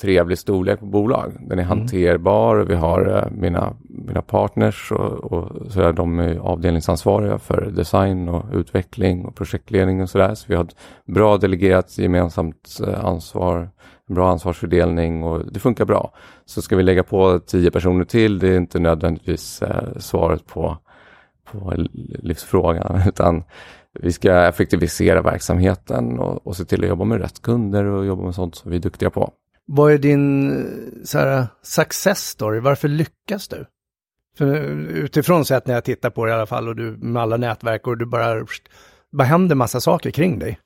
trevlig 0.00 0.38
storlek 0.38 0.80
på 0.80 0.86
bolag. 0.86 1.32
Den 1.40 1.58
är 1.58 1.64
mm. 1.64 1.78
hanterbar. 1.78 2.56
Vi 2.56 2.74
har 2.74 3.08
uh, 3.08 3.30
mina, 3.30 3.76
mina 3.88 4.22
partners 4.22 4.92
och, 4.92 5.32
och 5.32 5.72
så 5.72 5.82
är 5.82 5.92
de 5.92 6.18
är 6.18 6.36
avdelningsansvariga 6.36 7.38
för 7.38 7.70
design 7.76 8.28
och 8.28 8.44
utveckling 8.54 9.24
och 9.24 9.34
projektledning 9.34 10.02
och 10.02 10.10
sådär. 10.10 10.34
Så 10.34 10.44
vi 10.48 10.54
har 10.54 10.64
ett 10.64 10.76
bra 11.06 11.36
delegerat 11.36 11.98
gemensamt 11.98 12.78
uh, 12.86 13.04
ansvar, 13.04 13.70
en 14.08 14.14
bra 14.14 14.30
ansvarsfördelning 14.30 15.22
och 15.22 15.52
det 15.52 15.60
funkar 15.60 15.84
bra. 15.84 16.12
Så 16.44 16.62
ska 16.62 16.76
vi 16.76 16.82
lägga 16.82 17.02
på 17.02 17.38
tio 17.38 17.70
personer 17.70 18.04
till, 18.04 18.38
det 18.38 18.48
är 18.48 18.56
inte 18.56 18.78
nödvändigtvis 18.78 19.62
uh, 19.62 19.98
svaret 19.98 20.46
på, 20.46 20.78
på 21.52 21.72
livsfrågan, 22.22 23.02
utan 23.08 23.44
vi 24.00 24.12
ska 24.12 24.32
effektivisera 24.32 25.22
verksamheten 25.22 26.18
och, 26.18 26.46
och 26.46 26.56
se 26.56 26.64
till 26.64 26.82
att 26.82 26.88
jobba 26.88 27.04
med 27.04 27.20
rätt 27.20 27.42
kunder 27.42 27.84
och 27.84 28.06
jobba 28.06 28.22
med 28.22 28.34
sånt 28.34 28.54
som 28.54 28.70
vi 28.70 28.76
är 28.76 28.80
duktiga 28.80 29.10
på. 29.10 29.32
Vad 29.66 29.92
är 29.92 29.98
din 29.98 30.50
eh, 30.50 31.04
så 31.04 31.18
här, 31.18 31.38
eh, 31.38 31.46
success 31.62 32.28
story? 32.28 32.60
Varför 32.60 32.88
lyckas 32.88 33.48
du? 33.48 33.66
För 34.38 34.54
eh, 34.54 34.62
utifrån 34.96 35.44
sett 35.44 35.66
när 35.66 35.74
jag 35.74 35.84
tittar 35.84 36.10
på 36.10 36.24
det 36.24 36.30
i 36.30 36.34
alla 36.34 36.46
fall 36.46 36.68
och 36.68 36.76
du 36.76 36.96
med 36.96 37.22
alla 37.22 37.36
nätverk 37.36 37.86
och 37.86 37.98
du 37.98 38.06
bara, 38.06 38.46
bara 39.12 39.24
händer 39.24 39.54
massa 39.54 39.80
saker 39.80 40.10
kring 40.10 40.38
dig. 40.38 40.58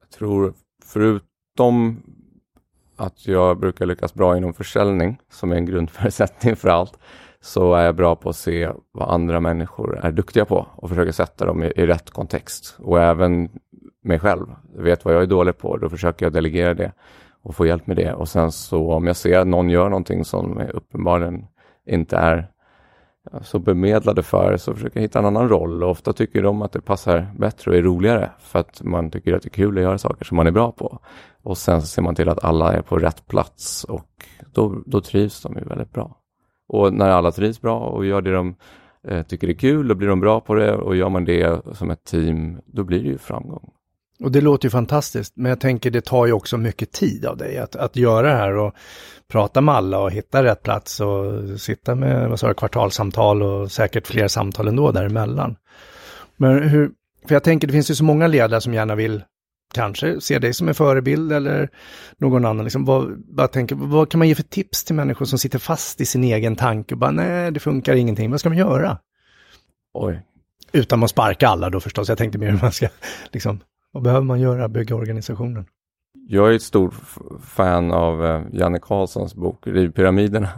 Jag 0.00 0.10
tror 0.10 0.54
förutom 0.84 2.02
att 2.96 3.26
jag 3.26 3.58
brukar 3.58 3.86
lyckas 3.86 4.14
bra 4.14 4.36
inom 4.36 4.54
försäljning, 4.54 5.18
som 5.32 5.52
är 5.52 5.56
en 5.56 5.66
grundförutsättning 5.66 6.56
för 6.56 6.68
allt, 6.68 6.98
så 7.40 7.74
är 7.74 7.84
jag 7.84 7.96
bra 7.96 8.16
på 8.16 8.28
att 8.28 8.36
se 8.36 8.70
vad 8.92 9.14
andra 9.14 9.40
människor 9.40 9.98
är 9.98 10.12
duktiga 10.12 10.44
på 10.44 10.66
och 10.76 10.88
försöka 10.88 11.12
sätta 11.12 11.44
dem 11.46 11.62
i, 11.62 11.66
i 11.66 11.86
rätt 11.86 12.10
kontext. 12.10 12.76
Och 12.78 13.00
även 13.00 13.48
mig 14.02 14.18
själv. 14.18 14.46
Jag 14.76 14.82
vet 14.82 15.04
vad 15.04 15.14
jag 15.14 15.22
är 15.22 15.26
dålig 15.26 15.58
på, 15.58 15.76
då 15.76 15.88
försöker 15.88 16.26
jag 16.26 16.32
delegera 16.32 16.74
det 16.74 16.92
och 17.42 17.56
få 17.56 17.66
hjälp 17.66 17.86
med 17.86 17.96
det. 17.96 18.12
Och 18.12 18.28
sen 18.28 18.52
så 18.52 18.92
om 18.92 19.06
jag 19.06 19.16
ser 19.16 19.38
att 19.38 19.46
någon 19.46 19.70
gör 19.70 19.88
någonting 19.88 20.24
som 20.24 20.62
uppenbarligen 20.74 21.46
inte 21.86 22.16
är 22.16 22.50
så 23.42 23.58
bemedlade 23.58 24.22
för 24.22 24.56
så 24.56 24.74
försöker 24.74 24.96
jag 24.96 25.02
hitta 25.02 25.18
en 25.18 25.26
annan 25.26 25.48
roll 25.48 25.82
och 25.82 25.90
ofta 25.90 26.12
tycker 26.12 26.42
de 26.42 26.62
att 26.62 26.72
det 26.72 26.80
passar 26.80 27.26
bättre 27.38 27.70
och 27.70 27.76
är 27.76 27.82
roligare 27.82 28.30
för 28.38 28.58
att 28.58 28.82
man 28.82 29.10
tycker 29.10 29.34
att 29.34 29.42
det 29.42 29.48
är 29.48 29.50
kul 29.50 29.78
att 29.78 29.82
göra 29.82 29.98
saker 29.98 30.24
som 30.24 30.36
man 30.36 30.46
är 30.46 30.50
bra 30.50 30.72
på. 30.72 30.98
Och 31.42 31.58
sen 31.58 31.80
så 31.80 31.86
ser 31.86 32.02
man 32.02 32.14
till 32.14 32.28
att 32.28 32.44
alla 32.44 32.72
är 32.72 32.82
på 32.82 32.98
rätt 32.98 33.26
plats 33.26 33.84
och 33.84 34.26
då, 34.52 34.82
då 34.86 35.00
trivs 35.00 35.42
de 35.42 35.58
ju 35.58 35.64
väldigt 35.64 35.92
bra. 35.92 36.16
Och 36.68 36.94
när 36.94 37.08
alla 37.08 37.30
trivs 37.30 37.60
bra 37.60 37.78
och 37.78 38.06
gör 38.06 38.22
det 38.22 38.32
de 38.32 38.54
eh, 39.08 39.22
tycker 39.22 39.48
är 39.48 39.54
kul, 39.54 39.88
då 39.88 39.94
blir 39.94 40.08
de 40.08 40.20
bra 40.20 40.40
på 40.40 40.54
det 40.54 40.76
och 40.76 40.96
gör 40.96 41.08
man 41.08 41.24
det 41.24 41.62
som 41.76 41.90
ett 41.90 42.04
team, 42.04 42.60
då 42.66 42.84
blir 42.84 43.02
det 43.02 43.08
ju 43.08 43.18
framgång. 43.18 43.70
Och 44.20 44.32
det 44.32 44.40
låter 44.40 44.66
ju 44.66 44.70
fantastiskt, 44.70 45.32
men 45.36 45.48
jag 45.48 45.60
tänker 45.60 45.90
det 45.90 46.00
tar 46.00 46.26
ju 46.26 46.32
också 46.32 46.56
mycket 46.56 46.92
tid 46.92 47.26
av 47.26 47.36
dig 47.36 47.58
att, 47.58 47.76
att 47.76 47.96
göra 47.96 48.28
det 48.28 48.36
här 48.36 48.56
och 48.56 48.74
prata 49.28 49.60
med 49.60 49.74
alla 49.74 49.98
och 49.98 50.10
hitta 50.10 50.44
rätt 50.44 50.62
plats 50.62 51.00
och 51.00 51.60
sitta 51.60 51.94
med 51.94 52.28
vad 52.28 52.40
sa 52.40 52.54
kvartalssamtal 52.54 53.42
och 53.42 53.72
säkert 53.72 54.06
fler 54.06 54.28
samtal 54.28 54.68
ändå 54.68 54.92
däremellan. 54.92 55.56
Men 56.36 56.68
hur, 56.68 56.90
för 57.28 57.34
jag 57.34 57.44
tänker 57.44 57.66
det 57.66 57.72
finns 57.72 57.90
ju 57.90 57.94
så 57.94 58.04
många 58.04 58.26
ledare 58.26 58.60
som 58.60 58.74
gärna 58.74 58.94
vill 58.94 59.22
kanske 59.74 60.20
se 60.20 60.38
dig 60.38 60.54
som 60.54 60.68
en 60.68 60.74
förebild 60.74 61.32
eller 61.32 61.68
någon 62.18 62.44
annan. 62.44 62.64
Liksom, 62.64 62.84
vad, 62.84 63.22
bara 63.36 63.48
tänker, 63.48 63.74
vad 63.74 64.10
kan 64.10 64.18
man 64.18 64.28
ge 64.28 64.34
för 64.34 64.42
tips 64.42 64.84
till 64.84 64.94
människor 64.94 65.24
som 65.24 65.38
sitter 65.38 65.58
fast 65.58 66.00
i 66.00 66.06
sin 66.06 66.24
egen 66.24 66.56
tanke 66.56 66.94
och 66.94 66.98
bara 66.98 67.10
nej, 67.10 67.50
det 67.50 67.60
funkar 67.60 67.94
ingenting. 67.94 68.30
Vad 68.30 68.40
ska 68.40 68.48
man 68.48 68.58
göra? 68.58 68.98
Oj. 69.94 70.22
Utan 70.72 71.02
att 71.02 71.10
sparka 71.10 71.48
alla 71.48 71.70
då 71.70 71.80
förstås. 71.80 72.08
Jag 72.08 72.18
tänkte 72.18 72.38
mer 72.38 72.50
hur 72.50 72.60
man 72.62 72.72
ska 72.72 72.88
liksom 73.32 73.60
vad 73.92 74.02
behöver 74.02 74.26
man 74.26 74.40
göra, 74.40 74.68
bygga 74.68 74.94
organisationen? 74.94 75.66
Jag 76.28 76.50
är 76.50 76.54
ett 76.54 76.62
stort 76.62 76.94
fan 77.40 77.92
av 77.92 78.26
eh, 78.26 78.42
Janne 78.52 78.78
Karlssons 78.78 79.34
bok 79.34 79.66
Rivpyramiderna 79.66 80.48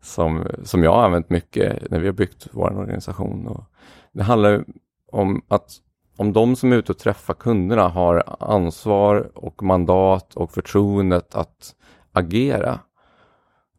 som, 0.00 0.46
som 0.62 0.82
jag 0.82 0.92
har 0.92 1.04
använt 1.04 1.30
mycket 1.30 1.90
när 1.90 1.98
vi 1.98 2.06
har 2.06 2.12
byggt 2.12 2.48
vår 2.52 2.78
organisation. 2.78 3.46
Och 3.46 3.64
det 4.12 4.22
handlar 4.22 4.64
om 5.12 5.42
att 5.48 5.70
om 6.16 6.32
de 6.32 6.56
som 6.56 6.72
är 6.72 6.76
ute 6.76 6.92
och 6.92 6.98
träffar 6.98 7.34
kunderna 7.34 7.88
har 7.88 8.36
ansvar 8.40 9.30
och 9.34 9.62
mandat 9.62 10.34
och 10.34 10.50
förtroendet 10.52 11.34
att 11.34 11.74
agera 12.12 12.80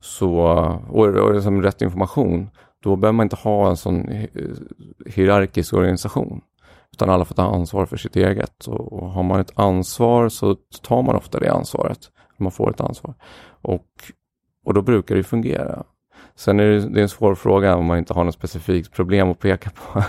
så, 0.01 0.36
och, 0.89 1.05
och 1.08 1.34
liksom 1.34 1.62
rätt 1.62 1.81
information, 1.81 2.50
då 2.79 2.96
behöver 2.96 3.15
man 3.15 3.25
inte 3.25 3.36
ha 3.36 3.69
en 3.69 3.77
sån 3.77 4.10
hierarkisk 5.05 5.74
organisation. 5.74 6.41
Utan 6.93 7.10
alla 7.10 7.25
får 7.25 7.36
ta 7.36 7.43
ansvar 7.43 7.86
för 7.86 7.98
sitt 7.98 8.15
eget. 8.15 8.65
Och, 8.67 9.12
har 9.12 9.24
man 9.24 9.39
ett 9.39 9.51
ansvar 9.55 10.29
så 10.29 10.55
tar 10.81 11.01
man 11.01 11.15
ofta 11.15 11.39
det 11.39 11.51
ansvaret. 11.51 12.00
Man 12.38 12.51
får 12.51 12.69
ett 12.69 12.81
ansvar. 12.81 13.13
Och, 13.62 13.88
och 14.65 14.74
då 14.74 14.81
brukar 14.81 15.15
det 15.15 15.24
fungera. 15.24 15.84
Sen 16.36 16.60
är 16.60 16.65
det, 16.65 16.79
det 16.89 17.00
är 17.00 17.03
en 17.03 17.10
svår 17.10 17.36
fråga 17.36 17.75
om 17.75 17.86
man 17.86 17.98
inte 17.98 18.13
har 18.13 18.24
något 18.24 18.34
specifikt 18.34 18.91
problem 18.91 19.29
att 19.29 19.39
peka 19.39 19.69
på. 19.69 20.03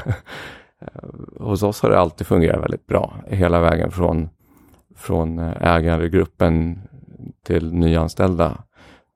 Hos 1.44 1.62
oss 1.62 1.82
har 1.82 1.90
det 1.90 1.98
alltid 1.98 2.26
fungerat 2.26 2.62
väldigt 2.62 2.86
bra. 2.86 3.14
Hela 3.26 3.60
vägen 3.60 3.90
från, 3.90 4.28
från 4.96 5.38
eh, 5.38 5.74
ägargruppen 5.74 6.82
till 7.44 7.74
nyanställda 7.74 8.64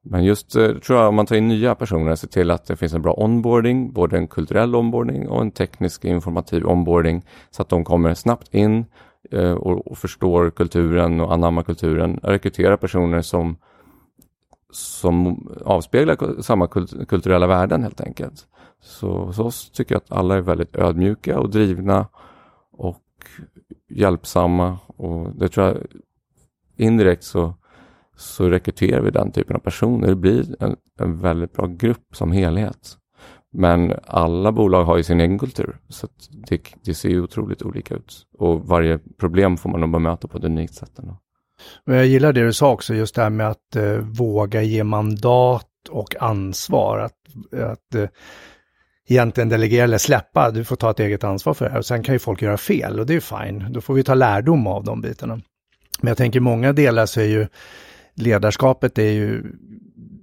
men 0.07 0.25
just 0.25 0.57
eh, 0.57 0.75
tror 0.79 0.99
jag 0.99 1.09
om 1.09 1.15
man 1.15 1.27
tar 1.27 1.37
in 1.37 1.49
nya 1.49 1.75
personer, 1.75 2.15
se 2.15 2.27
till 2.27 2.51
att 2.51 2.67
det 2.67 2.77
finns 2.77 2.95
en 2.95 3.03
bra 3.03 3.13
onboarding, 3.13 3.93
både 3.93 4.17
en 4.17 4.29
kulturell 4.29 4.75
onboarding 4.75 5.29
och 5.29 5.41
en 5.41 5.51
teknisk 5.51 6.05
informativ 6.05 6.67
onboarding, 6.67 7.25
så 7.51 7.63
att 7.63 7.69
de 7.69 7.85
kommer 7.85 8.15
snabbt 8.15 8.55
in 8.55 8.85
eh, 9.31 9.53
och, 9.53 9.99
förstår 9.99 10.51
kulturen 10.51 11.21
och 11.21 11.33
anammar 11.33 11.63
kulturen. 11.63 12.21
Rekrytera 12.23 12.77
personer 12.77 13.23
som, 13.23 13.57
som 14.71 15.49
avspeglar 15.65 16.43
samma 16.43 16.67
kulturella 17.09 17.47
värden 17.47 17.83
helt 17.83 18.01
enkelt. 18.01 18.47
Så 18.81 19.25
hos 19.25 19.39
oss 19.39 19.71
tycker 19.71 19.95
jag 19.95 20.03
att 20.03 20.13
alla 20.13 20.37
är 20.37 20.41
väldigt 20.41 20.77
ödmjuka 20.77 21.39
och 21.39 21.51
drivna 21.51 22.07
och 22.73 23.03
hjälpsamma 23.91 24.79
och 24.87 25.37
det 25.37 25.49
tror 25.49 25.67
jag 25.67 25.77
indirekt 26.77 27.25
så 27.25 27.55
så 28.17 28.51
rekryterar 28.51 29.01
vi 29.01 29.11
den 29.11 29.33
typen 29.33 29.57
av 29.57 29.61
personer. 29.61 30.09
Det 30.09 30.17
blir 30.17 30.63
en, 30.63 30.77
en 31.01 31.19
väldigt 31.19 31.53
bra 31.53 31.67
grupp 31.67 32.07
som 32.13 32.33
helhet. 32.33 32.97
Men 33.53 33.95
alla 34.07 34.53
bolag 34.53 34.85
har 34.85 34.97
ju 34.97 35.03
sin 35.03 35.21
egen 35.21 35.39
kultur, 35.39 35.77
så 35.89 36.09
det, 36.49 36.63
det, 36.85 36.95
ser 36.95 37.09
ju 37.09 37.23
otroligt 37.23 37.63
olika 37.63 37.95
ut. 37.95 38.27
Och 38.39 38.67
varje 38.67 38.99
problem 38.99 39.57
får 39.57 39.71
man 39.71 39.81
nog 39.81 39.91
bemöta 39.91 40.29
på 40.29 40.39
ett 40.39 40.45
unikt 40.45 40.75
sätt. 40.75 40.99
Ändå. 40.99 41.19
Men 41.85 41.97
jag 41.97 42.07
gillar 42.07 42.33
det 42.33 42.45
du 42.45 42.53
sa 42.53 42.73
också, 42.73 42.95
just 42.95 43.15
det 43.15 43.23
här 43.23 43.31
med 43.31 43.49
att 43.49 43.77
eh, 43.77 43.97
våga 43.97 44.63
ge 44.63 44.85
mandat 44.85 45.69
och 45.91 46.23
ansvar. 46.23 46.99
Att, 46.99 47.13
att 47.63 47.95
eh, 47.95 48.09
egentligen 49.09 49.49
delegera 49.49 49.85
eller 49.85 49.99
släppa, 49.99 50.51
du 50.51 50.65
får 50.65 50.77
ta 50.77 50.91
ett 50.91 51.01
eget 51.01 51.25
ansvar 51.25 51.55
för 51.55 51.65
det 51.65 51.71
här. 51.71 51.79
Och 51.79 51.87
sen 51.87 52.03
kan 52.03 52.15
ju 52.15 52.19
folk 52.19 52.43
göra 52.43 52.57
fel 52.57 53.01
och 53.01 53.07
det 53.07 53.15
är 53.15 53.21
fine. 53.21 53.73
Då 53.73 53.81
får 53.81 53.95
vi 53.95 54.03
ta 54.03 54.15
lärdom 54.15 54.67
av 54.67 54.85
de 54.85 55.01
bitarna. 55.01 55.41
Men 56.01 56.09
jag 56.09 56.17
tänker 56.17 56.41
många 56.41 56.73
delar 56.73 57.07
så 57.07 57.21
är 57.21 57.25
ju 57.25 57.47
ledarskapet 58.15 58.99
är 58.99 59.11
ju 59.13 59.43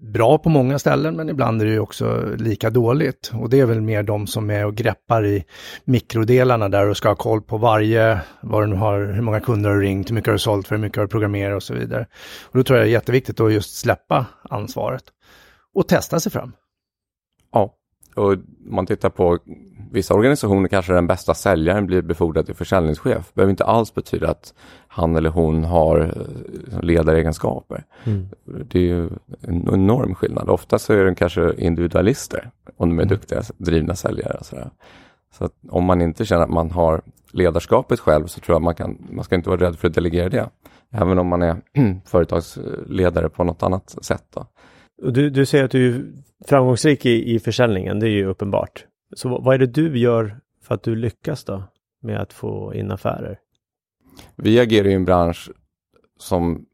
bra 0.01 0.37
på 0.37 0.49
många 0.49 0.79
ställen 0.79 1.15
men 1.15 1.29
ibland 1.29 1.61
är 1.61 1.65
det 1.65 1.71
ju 1.71 1.79
också 1.79 2.25
lika 2.37 2.69
dåligt. 2.69 3.31
Och 3.33 3.49
det 3.49 3.59
är 3.59 3.65
väl 3.65 3.81
mer 3.81 4.03
de 4.03 4.27
som 4.27 4.49
är 4.49 4.65
och 4.65 4.75
greppar 4.75 5.25
i 5.25 5.45
mikrodelarna 5.85 6.69
där 6.69 6.87
och 6.87 6.97
ska 6.97 7.07
ha 7.09 7.15
koll 7.15 7.41
på 7.41 7.57
varje, 7.57 8.19
vad 8.41 8.69
du 8.69 8.75
har, 8.75 9.05
hur 9.05 9.21
många 9.21 9.39
kunder 9.39 9.69
har 9.69 9.77
du 9.77 9.81
ringt, 9.81 10.09
hur 10.09 10.15
mycket 10.15 10.27
har 10.27 10.33
du 10.33 10.39
sålt 10.39 10.67
för, 10.67 10.75
hur 10.75 10.81
mycket 10.81 10.97
har 10.97 11.03
du 11.03 11.09
programmerat 11.09 11.55
och 11.55 11.63
så 11.63 11.73
vidare. 11.73 12.05
Och 12.43 12.57
då 12.57 12.63
tror 12.63 12.79
jag 12.79 12.87
det 12.87 12.89
är 12.89 12.93
jätteviktigt 12.93 13.39
att 13.39 13.53
just 13.53 13.77
släppa 13.77 14.25
ansvaret 14.49 15.03
och 15.75 15.87
testa 15.87 16.19
sig 16.19 16.31
fram. 16.31 16.51
Och 18.15 18.35
man 18.65 18.85
tittar 18.85 19.09
på 19.09 19.37
vissa 19.91 20.13
organisationer 20.13 20.69
kanske 20.69 20.93
den 20.93 21.07
bästa 21.07 21.33
säljaren 21.33 21.85
blir 21.85 22.01
befordrad 22.01 22.45
till 22.45 22.55
försäljningschef. 22.55 23.27
Det 23.27 23.35
behöver 23.35 23.51
inte 23.51 23.65
alls 23.65 23.93
betyda 23.93 24.29
att 24.31 24.53
han 24.87 25.15
eller 25.15 25.29
hon 25.29 25.63
har 25.63 25.99
eh, 25.99 26.81
ledaregenskaper. 26.81 27.85
Mm. 28.03 28.27
Det 28.43 28.79
är 28.79 28.83
ju 28.83 29.09
en 29.41 29.69
enorm 29.73 30.15
skillnad. 30.15 30.49
Oftast 30.49 30.89
är 30.89 31.05
de 31.05 31.15
kanske 31.15 31.53
individualister 31.57 32.49
om 32.77 32.89
de 32.89 32.99
är 32.99 33.03
mm. 33.03 33.07
duktiga, 33.07 33.41
drivna 33.57 33.95
säljare. 33.95 34.37
Och 34.39 34.45
sådär. 34.45 34.69
Så 35.37 35.49
om 35.69 35.83
man 35.83 36.01
inte 36.01 36.25
känner 36.25 36.43
att 36.43 36.49
man 36.49 36.71
har 36.71 37.01
ledarskapet 37.31 37.99
själv 37.99 38.27
så 38.27 38.39
tror 38.39 38.55
jag 38.55 38.61
man 38.61 38.75
kan, 38.75 38.97
man 39.11 39.23
ska 39.23 39.35
inte 39.35 39.49
vara 39.49 39.59
rädd 39.59 39.79
för 39.79 39.87
att 39.87 39.93
delegera 39.93 40.29
det. 40.29 40.49
Även 40.91 41.19
om 41.19 41.27
man 41.27 41.41
är 41.41 41.61
företagsledare 42.05 43.29
på 43.29 43.43
något 43.43 43.63
annat 43.63 43.95
sätt. 44.05 44.23
Då. 44.33 44.45
Du, 45.01 45.29
du 45.29 45.45
säger 45.45 45.63
att 45.65 45.71
du 45.71 45.95
är 45.95 46.03
framgångsrik 46.47 47.05
i, 47.05 47.35
i 47.35 47.39
försäljningen, 47.39 47.99
det 47.99 48.07
är 48.07 48.11
ju 48.11 48.25
uppenbart. 48.25 48.85
Så 49.15 49.29
vad 49.29 49.55
är 49.55 49.59
det 49.59 49.65
du 49.65 49.97
gör 49.97 50.39
för 50.63 50.75
att 50.75 50.83
du 50.83 50.95
lyckas 50.95 51.43
då 51.43 51.63
med 52.01 52.21
att 52.21 52.33
få 52.33 52.73
in 52.73 52.91
affärer? 52.91 53.39
Vi 54.35 54.59
agerar 54.59 54.87
i 54.87 54.93
en 54.93 55.05
bransch 55.05 55.49
som, 56.19 56.65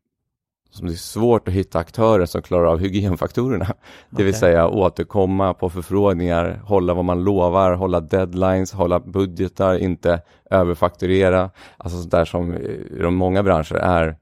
som 0.69 0.87
det 0.87 0.93
är 0.93 0.95
svårt 0.95 1.47
att 1.47 1.53
hitta 1.53 1.79
aktörer 1.79 2.25
som 2.25 2.41
klarar 2.41 2.65
av 2.65 2.79
hygienfaktorerna. 2.79 3.65
Okay. 3.65 3.75
Det 4.09 4.23
vill 4.23 4.33
säga 4.33 4.67
återkomma 4.67 5.53
på 5.53 5.69
förfrågningar, 5.69 6.61
hålla 6.63 6.93
vad 6.93 7.05
man 7.05 7.23
lovar, 7.23 7.73
hålla 7.73 7.99
deadlines, 7.99 8.73
hålla 8.73 8.99
budgetar, 8.99 9.77
inte 9.77 10.21
överfakturera. 10.51 11.49
Alltså 11.77 11.99
sånt 11.99 12.11
där 12.11 12.25
som 12.25 12.53
i 12.53 12.99
de 13.01 13.15
många 13.15 13.43
branscher 13.43 13.75
är 13.75 14.17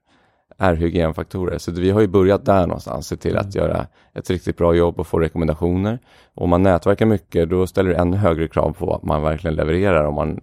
är 0.58 0.74
hygienfaktorer. 0.74 1.58
Så 1.58 1.72
vi 1.72 1.90
har 1.90 2.00
ju 2.00 2.06
börjat 2.06 2.44
där 2.44 2.66
någonstans, 2.66 3.06
se 3.06 3.16
till 3.16 3.36
att 3.36 3.54
mm. 3.54 3.66
göra 3.66 3.86
ett 4.14 4.30
riktigt 4.30 4.56
bra 4.56 4.74
jobb 4.74 5.00
och 5.00 5.06
få 5.06 5.18
rekommendationer. 5.18 5.98
Om 6.34 6.50
man 6.50 6.62
nätverkar 6.62 7.06
mycket, 7.06 7.50
då 7.50 7.66
ställer 7.66 7.90
det 7.90 7.96
ännu 7.96 8.16
högre 8.16 8.48
krav 8.48 8.72
på 8.72 8.94
att 8.94 9.02
man 9.02 9.22
verkligen 9.22 9.56
levererar 9.56 10.04
om 10.04 10.14
man, 10.14 10.40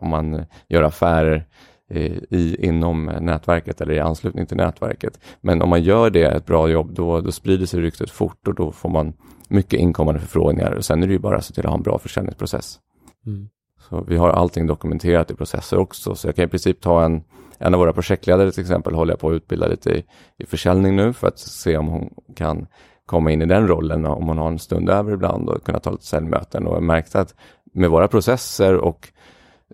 om 0.00 0.08
man 0.08 0.44
gör 0.68 0.82
affärer 0.82 1.46
eh, 1.90 2.12
i, 2.30 2.56
inom 2.58 3.04
nätverket 3.04 3.80
eller 3.80 3.94
i 3.94 4.00
anslutning 4.00 4.46
till 4.46 4.56
nätverket. 4.56 5.20
Men 5.40 5.62
om 5.62 5.68
man 5.68 5.82
gör 5.82 6.10
det, 6.10 6.24
ett 6.24 6.46
bra 6.46 6.68
jobb, 6.68 6.94
då, 6.94 7.20
då 7.20 7.32
sprider 7.32 7.66
sig 7.66 7.80
ryktet 7.80 8.10
fort 8.10 8.48
och 8.48 8.54
då 8.54 8.72
får 8.72 8.88
man 8.88 9.12
mycket 9.48 9.80
inkommande 9.80 10.20
förfrågningar. 10.20 10.72
Och 10.72 10.84
sen 10.84 11.02
är 11.02 11.06
det 11.06 11.12
ju 11.12 11.18
bara 11.18 11.36
att 11.36 11.44
se 11.44 11.54
till 11.54 11.66
att 11.66 11.70
ha 11.70 11.76
en 11.76 11.82
bra 11.82 11.98
försäljningsprocess. 11.98 12.78
Mm. 13.26 13.48
Så 13.88 14.04
vi 14.08 14.16
har 14.16 14.30
allting 14.30 14.66
dokumenterat 14.66 15.30
i 15.30 15.34
processer 15.34 15.78
också, 15.78 16.14
så 16.14 16.28
jag 16.28 16.36
kan 16.36 16.44
i 16.44 16.48
princip 16.48 16.80
ta 16.80 17.04
en 17.04 17.22
en 17.62 17.74
av 17.74 17.80
våra 17.80 17.92
projektledare 17.92 18.52
till 18.52 18.60
exempel 18.60 18.94
håller 18.94 19.12
jag 19.12 19.20
på 19.20 19.28
att 19.28 19.34
utbilda 19.34 19.66
lite 19.66 19.90
i, 19.90 20.04
i 20.38 20.46
försäljning 20.46 20.96
nu 20.96 21.12
för 21.12 21.28
att 21.28 21.38
se 21.38 21.76
om 21.76 21.88
hon 21.88 22.14
kan 22.36 22.66
komma 23.06 23.30
in 23.30 23.42
i 23.42 23.46
den 23.46 23.68
rollen 23.68 24.06
om 24.06 24.28
hon 24.28 24.38
har 24.38 24.48
en 24.48 24.58
stund 24.58 24.90
över 24.90 25.12
ibland 25.12 25.48
och 25.48 25.64
kunna 25.64 25.78
ta 25.78 25.90
lite 25.90 26.04
säljmöten. 26.04 26.66
Och 26.66 26.76
jag 26.76 26.82
märkte 26.82 27.20
att 27.20 27.34
med 27.74 27.90
våra 27.90 28.08
processer 28.08 28.76
och 28.76 29.08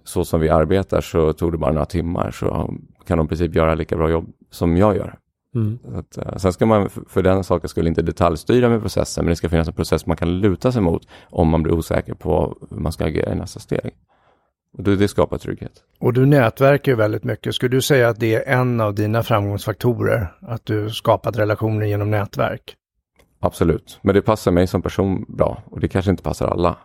så 0.05 0.25
som 0.25 0.41
vi 0.41 0.49
arbetar 0.49 1.01
så 1.01 1.33
tog 1.33 1.53
det 1.53 1.59
bara 1.59 1.73
några 1.73 1.87
timmar 1.87 2.31
så 2.31 2.75
kan 3.07 3.19
hon 3.19 3.27
i 3.27 3.29
princip 3.29 3.55
göra 3.55 3.75
lika 3.75 3.97
bra 3.97 4.11
jobb 4.11 4.33
som 4.51 4.77
jag 4.77 4.97
gör. 4.97 5.19
Mm. 5.55 5.79
Att, 5.95 6.19
uh, 6.19 6.37
sen 6.37 6.53
ska 6.53 6.67
man 6.67 6.89
för 6.89 7.23
den 7.23 7.45
saken 7.45 7.69
skulle 7.69 7.89
inte 7.89 8.03
detaljstyra 8.03 8.69
med 8.69 8.81
processen 8.81 9.25
men 9.25 9.31
det 9.31 9.37
ska 9.37 9.49
finnas 9.49 9.69
en 9.69 9.75
process 9.75 10.07
man 10.07 10.17
kan 10.17 10.41
luta 10.41 10.73
sig 10.73 10.83
mot 10.83 11.09
om 11.31 11.49
man 11.49 11.63
blir 11.63 11.75
osäker 11.75 12.15
på 12.15 12.57
hur 12.71 12.81
man 12.81 12.93
ska 12.93 13.05
agera 13.05 13.33
i 13.33 13.37
nästa 13.37 13.61
steg. 13.61 13.95
Och 14.79 14.85
det, 14.85 14.97
det 14.97 15.09
skapar 15.09 15.39
trygghet. 15.39 15.73
Och 15.99 16.13
du 16.13 16.27
nätverkar 16.27 16.93
ju 16.93 16.97
väldigt 16.97 17.25
mycket. 17.25 17.55
Skulle 17.55 17.77
du 17.77 17.81
säga 17.81 18.09
att 18.09 18.21
det 18.21 18.35
är 18.35 18.59
en 18.59 18.81
av 18.81 18.95
dina 18.95 19.23
framgångsfaktorer? 19.23 20.33
Att 20.41 20.67
du 20.67 20.91
skapat 20.91 21.39
relationer 21.39 21.87
genom 21.87 22.11
nätverk? 22.11 22.75
Absolut, 23.41 23.99
men 24.03 24.15
det 24.15 24.23
passar 24.23 24.51
mig 24.51 24.67
som 24.67 24.83
person 24.83 25.25
bra 25.29 25.63
och 25.71 25.81
det 25.81 25.89
kanske 25.89 26.11
inte 26.11 26.23
passar 26.23 26.47
alla. 26.47 26.77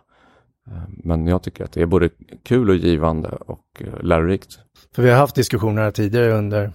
Eh, 0.66 0.82
men 0.88 1.26
jag 1.26 1.42
tycker 1.42 1.64
att 1.64 1.72
det 1.72 1.82
är 1.82 1.86
både 1.86 2.10
kul 2.42 2.70
och 2.70 2.76
givande 2.76 3.28
och 3.28 3.64
eh, 3.80 4.02
lärorikt. 4.02 4.58
För 4.94 5.02
vi 5.02 5.10
har 5.10 5.16
haft 5.16 5.34
diskussioner 5.34 5.90
tidigare 5.90 6.32
under 6.32 6.72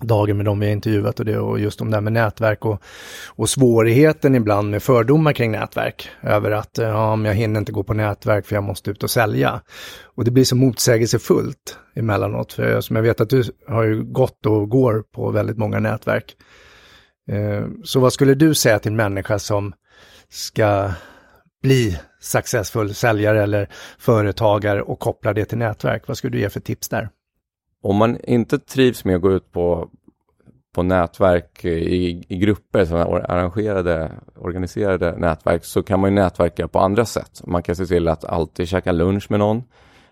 dagen 0.00 0.36
med 0.36 0.46
dem 0.46 0.60
vi 0.60 0.66
har 0.66 0.72
intervjuat 0.72 1.20
och 1.20 1.26
det 1.26 1.38
och 1.38 1.60
just 1.60 1.80
om 1.80 1.90
det 1.90 1.96
här 1.96 2.00
med 2.00 2.12
nätverk 2.12 2.64
och, 2.64 2.82
och 3.26 3.48
svårigheten 3.48 4.34
ibland 4.34 4.70
med 4.70 4.82
fördomar 4.82 5.32
kring 5.32 5.50
nätverk. 5.50 6.08
Över 6.22 6.50
att 6.50 6.78
eh, 6.78 6.88
ja, 6.88 7.16
men 7.16 7.24
jag 7.24 7.34
hinner 7.34 7.60
inte 7.60 7.72
gå 7.72 7.82
på 7.82 7.94
nätverk 7.94 8.46
för 8.46 8.54
jag 8.54 8.64
måste 8.64 8.90
ut 8.90 9.02
och 9.02 9.10
sälja. 9.10 9.60
Och 10.04 10.24
det 10.24 10.30
blir 10.30 10.44
så 10.44 10.56
motsägelsefullt 10.56 11.78
emellanåt. 11.94 12.52
För 12.52 12.80
som 12.80 12.96
jag 12.96 13.02
vet 13.02 13.20
att 13.20 13.30
du 13.30 13.44
har 13.68 13.82
ju 13.82 14.02
gått 14.02 14.46
och 14.46 14.68
går 14.68 15.04
på 15.14 15.30
väldigt 15.30 15.58
många 15.58 15.80
nätverk. 15.80 16.36
Eh, 17.30 17.66
så 17.84 18.00
vad 18.00 18.12
skulle 18.12 18.34
du 18.34 18.54
säga 18.54 18.78
till 18.78 18.90
en 18.90 18.96
människa 18.96 19.38
som 19.38 19.72
ska 20.28 20.90
bli 21.62 21.98
successfull 22.20 22.94
säljare 22.94 23.42
eller 23.42 23.68
företagare 23.98 24.82
och 24.82 24.98
koppla 24.98 25.32
det 25.32 25.44
till 25.44 25.58
nätverk? 25.58 26.08
Vad 26.08 26.16
skulle 26.16 26.36
du 26.36 26.40
ge 26.40 26.50
för 26.50 26.60
tips 26.60 26.88
där? 26.88 27.08
Om 27.82 27.96
man 27.96 28.18
inte 28.24 28.58
trivs 28.58 29.04
med 29.04 29.16
att 29.16 29.22
gå 29.22 29.32
ut 29.32 29.52
på, 29.52 29.88
på 30.74 30.82
nätverk 30.82 31.64
i, 31.64 32.24
i 32.28 32.36
grupper, 32.36 32.84
sådana 32.84 33.04
arrangerade, 33.04 34.12
organiserade 34.36 35.16
nätverk, 35.18 35.64
så 35.64 35.82
kan 35.82 36.00
man 36.00 36.10
ju 36.10 36.14
nätverka 36.14 36.68
på 36.68 36.78
andra 36.78 37.04
sätt. 37.04 37.42
Man 37.46 37.62
kan 37.62 37.76
se 37.76 37.86
till 37.86 38.08
att 38.08 38.24
alltid 38.24 38.68
käka 38.68 38.92
lunch 38.92 39.30
med 39.30 39.38
någon 39.38 39.62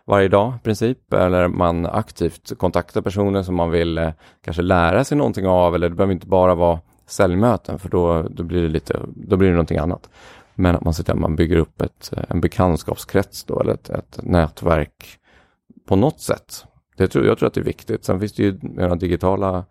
varje 0.07 0.29
dag 0.29 0.55
i 0.57 0.65
princip, 0.65 1.13
eller 1.13 1.49
man 1.49 1.87
aktivt 1.87 2.59
kontaktar 2.59 3.01
personer 3.01 3.43
som 3.43 3.55
man 3.55 3.71
vill 3.71 3.99
eh, 3.99 4.11
kanske 4.45 4.63
lära 4.63 5.05
sig 5.05 5.19
någonting 5.19 5.47
av, 5.47 5.75
eller 5.75 5.89
det 5.89 5.95
behöver 5.95 6.13
inte 6.13 6.27
bara 6.27 6.55
vara 6.55 6.81
säljmöten, 7.07 7.79
för 7.79 7.89
då, 7.89 8.23
då, 8.23 8.43
blir 8.43 8.63
det 8.63 8.69
lite, 8.69 9.01
då 9.07 9.37
blir 9.37 9.49
det 9.49 9.55
någonting 9.55 9.79
annat. 9.79 10.09
Men 10.55 10.77
att 10.77 10.85
man 10.85 10.95
ser 10.95 11.05
till 11.05 11.13
att 11.13 11.21
man 11.21 11.37
bygger 11.37 11.57
upp 11.57 11.81
ett, 11.81 12.13
eh, 12.17 12.25
en 12.29 12.41
bekantskapskrets 12.41 13.45
då, 13.45 13.61
eller 13.61 13.75
ett, 13.75 13.91
ett 13.91 14.19
nätverk 14.23 15.19
på 15.89 15.97
något 15.97 16.21
sätt 16.21 16.65
det 16.97 17.09
tror, 17.09 17.27
jag 17.27 17.39
tror 17.39 17.47
att 17.47 17.55
det 17.55 17.61
är 17.61 17.65
viktigt. 17.65 18.05
Sen 18.05 18.21
finns 18.21 18.33
det 18.33 18.43
ju 18.43 18.59
några 18.63 18.95
digitala 18.95 19.65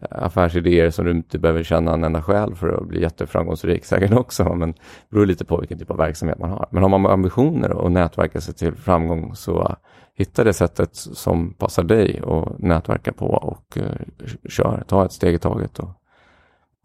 eh, 0.00 0.08
affärsidéer 0.10 0.90
som 0.90 1.04
du 1.04 1.10
inte 1.10 1.38
behöver 1.38 1.62
känna 1.62 1.92
en 1.92 2.04
enda 2.04 2.22
själ 2.22 2.54
för 2.54 2.68
att 2.68 2.88
bli 2.88 3.02
jätteframgångsrik 3.02 3.84
säkert 3.84 4.12
också. 4.12 4.54
Men 4.54 4.72
det 4.72 4.78
beror 5.10 5.26
lite 5.26 5.44
på 5.44 5.56
vilken 5.56 5.78
typ 5.78 5.90
av 5.90 5.96
verksamhet 5.96 6.38
man 6.38 6.50
har. 6.50 6.68
Men 6.70 6.82
har 6.82 6.90
man 6.90 7.06
ambitioner 7.06 7.72
och 7.72 7.92
nätverka 7.92 8.40
sig 8.40 8.54
till 8.54 8.74
framgång 8.74 9.34
så 9.34 9.76
hitta 10.14 10.44
det 10.44 10.52
sättet 10.52 10.96
som 10.96 11.54
passar 11.54 11.82
dig 11.82 12.22
och 12.22 12.60
nätverka 12.60 13.12
på 13.12 13.26
och 13.26 13.78
eh, 13.78 13.82
uh, 13.82 14.48
kör. 14.48 14.84
Ta 14.86 15.04
ett 15.04 15.12
steg 15.12 15.34
i 15.34 15.38
taget. 15.38 15.78
Och 15.78 15.90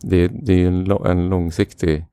det, 0.03 0.27
det 0.27 0.53
är 0.53 0.67
en, 0.67 0.91
en 0.91 1.29
långsiktig 1.29 2.05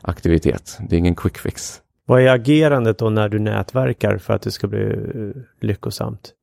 aktivitet. 0.00 0.78
Det 0.88 0.96
är 0.96 0.98
ingen 0.98 1.14
quick 1.14 1.38
fix. 1.38 1.82
Vad 2.06 2.22
är 2.22 2.34
agerandet 2.34 2.98
då 2.98 3.10
när 3.10 3.28
du 3.28 3.38
nätverkar 3.38 4.18
för 4.18 4.34
att 4.34 4.42
det 4.42 4.50
ska 4.50 4.66
bli 4.66 4.82
eh, 4.84 5.42
lyckosamt? 5.60 6.34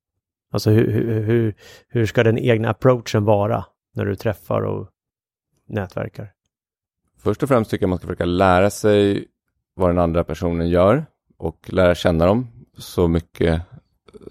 Alltså 0.52 0.70
hur, 0.70 1.22
hur, 1.22 1.56
hur 1.88 2.06
ska 2.06 2.24
den 2.24 2.38
egna 2.38 2.70
approachen 2.70 3.26
vara 3.26 3.66
när 3.96 4.06
du 4.06 4.16
träffar 4.16 4.62
och 4.62 4.90
nätverkar? 5.68 6.32
Först 7.18 7.44
och 7.44 7.50
främst 7.50 7.72
tycker 7.72 7.84
jag 7.84 7.90
man 7.90 7.98
ska 7.98 8.08
försöka 8.08 8.26
lära 8.26 8.70
sig 8.70 9.28
vad 9.76 9.90
den 9.90 10.00
andra 10.00 10.24
personen 10.24 10.70
gör 10.70 11.06
och 11.38 11.74
lära 11.74 11.96
känna 11.96 12.26
dem 12.26 12.48
så 12.78 13.08
mycket 13.08 13.62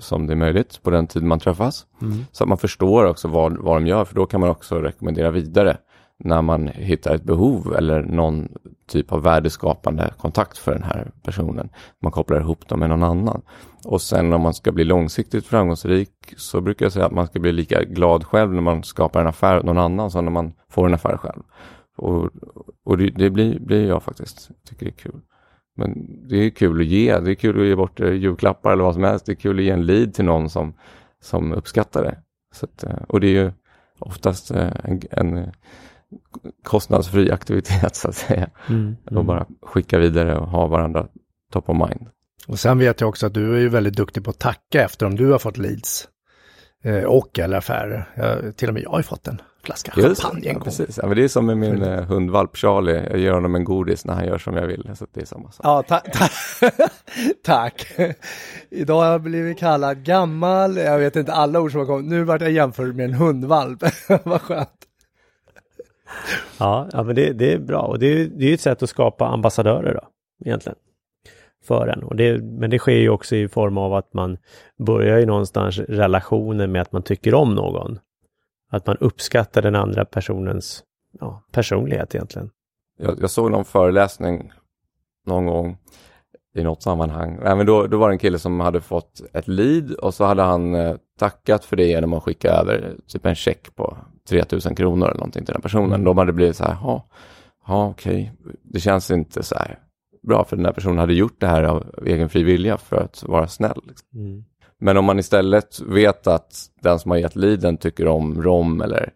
som 0.00 0.26
det 0.26 0.32
är 0.32 0.36
möjligt 0.36 0.82
på 0.82 0.90
den 0.90 1.06
tid 1.06 1.22
man 1.22 1.40
träffas. 1.40 1.86
Mm. 2.02 2.24
Så 2.32 2.44
att 2.44 2.48
man 2.48 2.58
förstår 2.58 3.04
också 3.04 3.28
vad, 3.28 3.56
vad 3.56 3.76
de 3.76 3.86
gör, 3.86 4.04
för 4.04 4.14
då 4.14 4.26
kan 4.26 4.40
man 4.40 4.50
också 4.50 4.80
rekommendera 4.80 5.30
vidare 5.30 5.76
när 6.18 6.42
man 6.42 6.68
hittar 6.68 7.14
ett 7.14 7.24
behov 7.24 7.74
eller 7.78 8.02
någon 8.02 8.48
typ 8.86 9.12
av 9.12 9.22
värdeskapande 9.22 10.10
kontakt 10.18 10.58
för 10.58 10.72
den 10.72 10.82
här 10.82 11.10
personen. 11.22 11.68
Man 12.02 12.12
kopplar 12.12 12.40
ihop 12.40 12.68
dem 12.68 12.80
med 12.80 12.88
någon 12.88 13.02
annan. 13.02 13.42
Och 13.84 14.02
sen 14.02 14.32
om 14.32 14.40
man 14.40 14.54
ska 14.54 14.72
bli 14.72 14.84
långsiktigt 14.84 15.46
framgångsrik 15.46 16.34
så 16.36 16.60
brukar 16.60 16.84
jag 16.84 16.92
säga 16.92 17.06
att 17.06 17.12
man 17.12 17.26
ska 17.26 17.40
bli 17.40 17.52
lika 17.52 17.84
glad 17.84 18.24
själv 18.24 18.52
när 18.52 18.62
man 18.62 18.82
skapar 18.82 19.20
en 19.20 19.26
affär 19.26 19.58
åt 19.58 19.64
någon 19.64 19.78
annan 19.78 20.10
som 20.10 20.24
när 20.24 20.32
man 20.32 20.52
får 20.68 20.86
en 20.86 20.94
affär 20.94 21.16
själv. 21.16 21.42
Och, 21.96 22.30
och 22.84 22.98
det, 22.98 23.10
det, 23.10 23.30
blir, 23.30 23.58
blir 23.58 23.88
jag 23.88 24.02
faktiskt. 24.02 24.48
Jag 24.48 24.68
tycker 24.68 24.86
det 24.86 24.90
är 24.90 25.10
kul. 25.10 25.20
Men 25.76 26.06
det 26.28 26.36
är 26.36 26.50
kul 26.50 26.80
att 26.80 26.86
ge. 26.86 27.18
Det 27.18 27.30
är 27.30 27.34
kul 27.34 27.60
att 27.60 27.66
ge 27.66 27.76
bort 27.76 28.00
eh, 28.00 28.12
julklappar 28.12 28.72
eller 28.72 28.84
vad 28.84 28.94
som 28.94 29.04
helst. 29.04 29.26
Det 29.26 29.32
är 29.32 29.36
kul 29.36 29.58
att 29.58 29.64
ge 29.64 29.70
en 29.70 29.86
lead 29.86 30.14
till 30.14 30.24
någon 30.24 30.50
som, 30.50 30.74
som 31.22 31.52
uppskattar 31.52 32.02
det. 32.02 32.18
Så 32.54 32.66
att, 32.66 32.84
eh, 32.84 33.02
och 33.08 33.20
det 33.20 33.26
är 33.26 33.44
ju 33.44 33.52
oftast 33.98 34.50
eh, 34.50 34.72
en, 34.84 35.00
en 35.10 35.52
kostnadsfri 36.64 37.30
aktivitet 37.30 37.96
så 37.96 38.08
att 38.08 38.14
säga. 38.14 38.50
Mm. 38.68 38.96
Och 39.10 39.24
bara 39.24 39.46
skicka 39.62 39.98
vidare 39.98 40.38
och 40.38 40.48
ha 40.48 40.66
varandra 40.66 41.06
top 41.52 41.68
of 41.68 41.76
mind. 41.88 42.08
Och 42.48 42.58
sen 42.58 42.78
vet 42.78 43.00
jag 43.00 43.08
också 43.08 43.26
att 43.26 43.34
du 43.34 43.54
är 43.56 43.60
ju 43.60 43.68
väldigt 43.68 43.96
duktig 43.96 44.24
på 44.24 44.30
att 44.30 44.38
tacka 44.38 44.84
efter 44.84 45.06
om 45.06 45.16
du 45.16 45.30
har 45.32 45.38
fått 45.38 45.56
leads. 45.56 46.08
Eh, 46.84 47.04
och 47.04 47.38
eller 47.38 47.56
affärer. 47.56 48.08
Jag, 48.14 48.56
till 48.56 48.68
och 48.68 48.74
med 48.74 48.82
jag 48.82 48.90
har 48.90 48.98
ju 48.98 49.02
fått 49.02 49.28
en 49.28 49.40
flaska 49.62 49.92
Just 49.96 50.22
champagne 50.22 50.40
det, 50.40 50.48
en 50.48 50.52
ja, 50.52 50.58
gång. 50.58 50.64
precis. 50.64 50.98
Ja, 51.02 51.06
men 51.06 51.16
det 51.16 51.24
är 51.24 51.28
som 51.28 51.46
med 51.46 51.58
min 51.58 51.82
eh, 51.82 52.04
hundvalp 52.04 52.56
Charlie. 52.56 53.06
Jag 53.10 53.18
ger 53.18 53.32
honom 53.32 53.54
en 53.54 53.64
godis 53.64 54.04
när 54.04 54.14
han 54.14 54.26
gör 54.26 54.38
som 54.38 54.56
jag 54.56 54.66
vill. 54.66 54.90
Så 54.94 55.06
det 55.14 55.20
är 55.20 55.24
samma 55.24 55.50
sak. 55.50 55.60
Ja, 55.66 55.82
ta 55.82 55.98
ta 55.98 56.28
tack. 57.44 57.86
Idag 58.70 59.00
har 59.00 59.06
jag 59.06 59.22
blivit 59.22 59.58
kallad 59.58 60.04
gammal, 60.04 60.76
jag 60.76 60.98
vet 60.98 61.16
inte 61.16 61.32
alla 61.32 61.60
ord 61.60 61.70
som 61.70 61.80
har 61.80 61.86
kommit. 61.86 62.06
Nu 62.06 62.24
vart 62.24 62.40
jag 62.40 62.50
jämförd 62.50 62.94
med 62.94 63.04
en 63.04 63.14
hundvalp. 63.14 63.82
Vad 64.24 64.40
skönt. 64.40 64.70
Ja, 66.58 66.88
ja 66.92 67.02
men 67.02 67.14
det, 67.14 67.32
det 67.32 67.52
är 67.52 67.58
bra 67.58 67.80
och 67.80 67.98
det 67.98 68.06
är, 68.06 68.26
det 68.26 68.44
är 68.46 68.54
ett 68.54 68.60
sätt 68.60 68.82
att 68.82 68.90
skapa 68.90 69.26
ambassadörer 69.26 69.94
då, 69.94 70.08
egentligen. 70.44 70.78
För 71.64 71.88
en. 71.88 72.02
Och 72.02 72.16
det, 72.16 72.42
men 72.42 72.70
det 72.70 72.78
sker 72.78 72.96
ju 72.96 73.08
också 73.08 73.36
i 73.36 73.48
form 73.48 73.78
av 73.78 73.94
att 73.94 74.14
man 74.14 74.38
börjar 74.78 75.18
ju 75.18 75.26
någonstans 75.26 75.78
relationen 75.78 76.72
med 76.72 76.82
att 76.82 76.92
man 76.92 77.02
tycker 77.02 77.34
om 77.34 77.54
någon. 77.54 77.98
Att 78.70 78.86
man 78.86 78.96
uppskattar 78.96 79.62
den 79.62 79.74
andra 79.74 80.04
personens 80.04 80.84
ja, 81.20 81.42
personlighet 81.52 82.14
egentligen. 82.14 82.50
Jag, 82.98 83.18
jag 83.20 83.30
såg 83.30 83.50
någon 83.50 83.64
föreläsning 83.64 84.52
någon 85.26 85.46
gång 85.46 85.78
i 86.56 86.64
något 86.64 86.82
sammanhang. 86.82 87.38
Nej, 87.42 87.56
men 87.56 87.66
då, 87.66 87.86
då 87.86 87.98
var 87.98 88.08
det 88.08 88.14
en 88.14 88.18
kille 88.18 88.38
som 88.38 88.60
hade 88.60 88.80
fått 88.80 89.22
ett 89.32 89.48
lead 89.48 89.92
och 89.92 90.14
så 90.14 90.24
hade 90.24 90.42
han 90.42 90.74
eh, 90.74 90.96
tackat 91.18 91.64
för 91.64 91.76
det 91.76 91.86
genom 91.86 92.12
att 92.12 92.22
skicka 92.22 92.50
över 92.50 92.94
typ 93.06 93.26
en 93.26 93.34
check 93.34 93.74
på 93.74 93.96
3000 94.28 94.74
kronor 94.74 95.06
eller 95.06 95.18
någonting 95.18 95.44
till 95.44 95.52
den 95.52 95.62
personen. 95.62 96.04
De 96.04 96.18
hade 96.18 96.32
blivit 96.32 96.56
så 96.56 96.64
här, 96.64 96.76
ja, 96.82 97.08
ja 97.66 97.88
okej, 97.88 98.32
det 98.62 98.80
känns 98.80 99.10
inte 99.10 99.42
så 99.42 99.54
här 99.54 99.78
bra 100.26 100.44
för 100.44 100.56
den 100.56 100.64
här 100.64 100.72
personen 100.72 100.98
hade 100.98 101.14
gjort 101.14 101.40
det 101.40 101.46
här 101.46 101.62
av 101.62 101.84
egen 102.06 102.28
fri 102.28 102.42
vilja 102.42 102.76
för 102.76 102.96
att 102.96 103.22
vara 103.22 103.46
snäll. 103.46 103.82
Liksom. 103.88 104.08
Mm. 104.14 104.44
Men 104.78 104.96
om 104.96 105.04
man 105.04 105.18
istället 105.18 105.80
vet 105.80 106.26
att 106.26 106.54
den 106.80 106.98
som 106.98 107.10
har 107.10 107.18
gett 107.18 107.36
leaden 107.36 107.76
tycker 107.76 108.08
om 108.08 108.42
rom 108.42 108.80
eller 108.80 109.12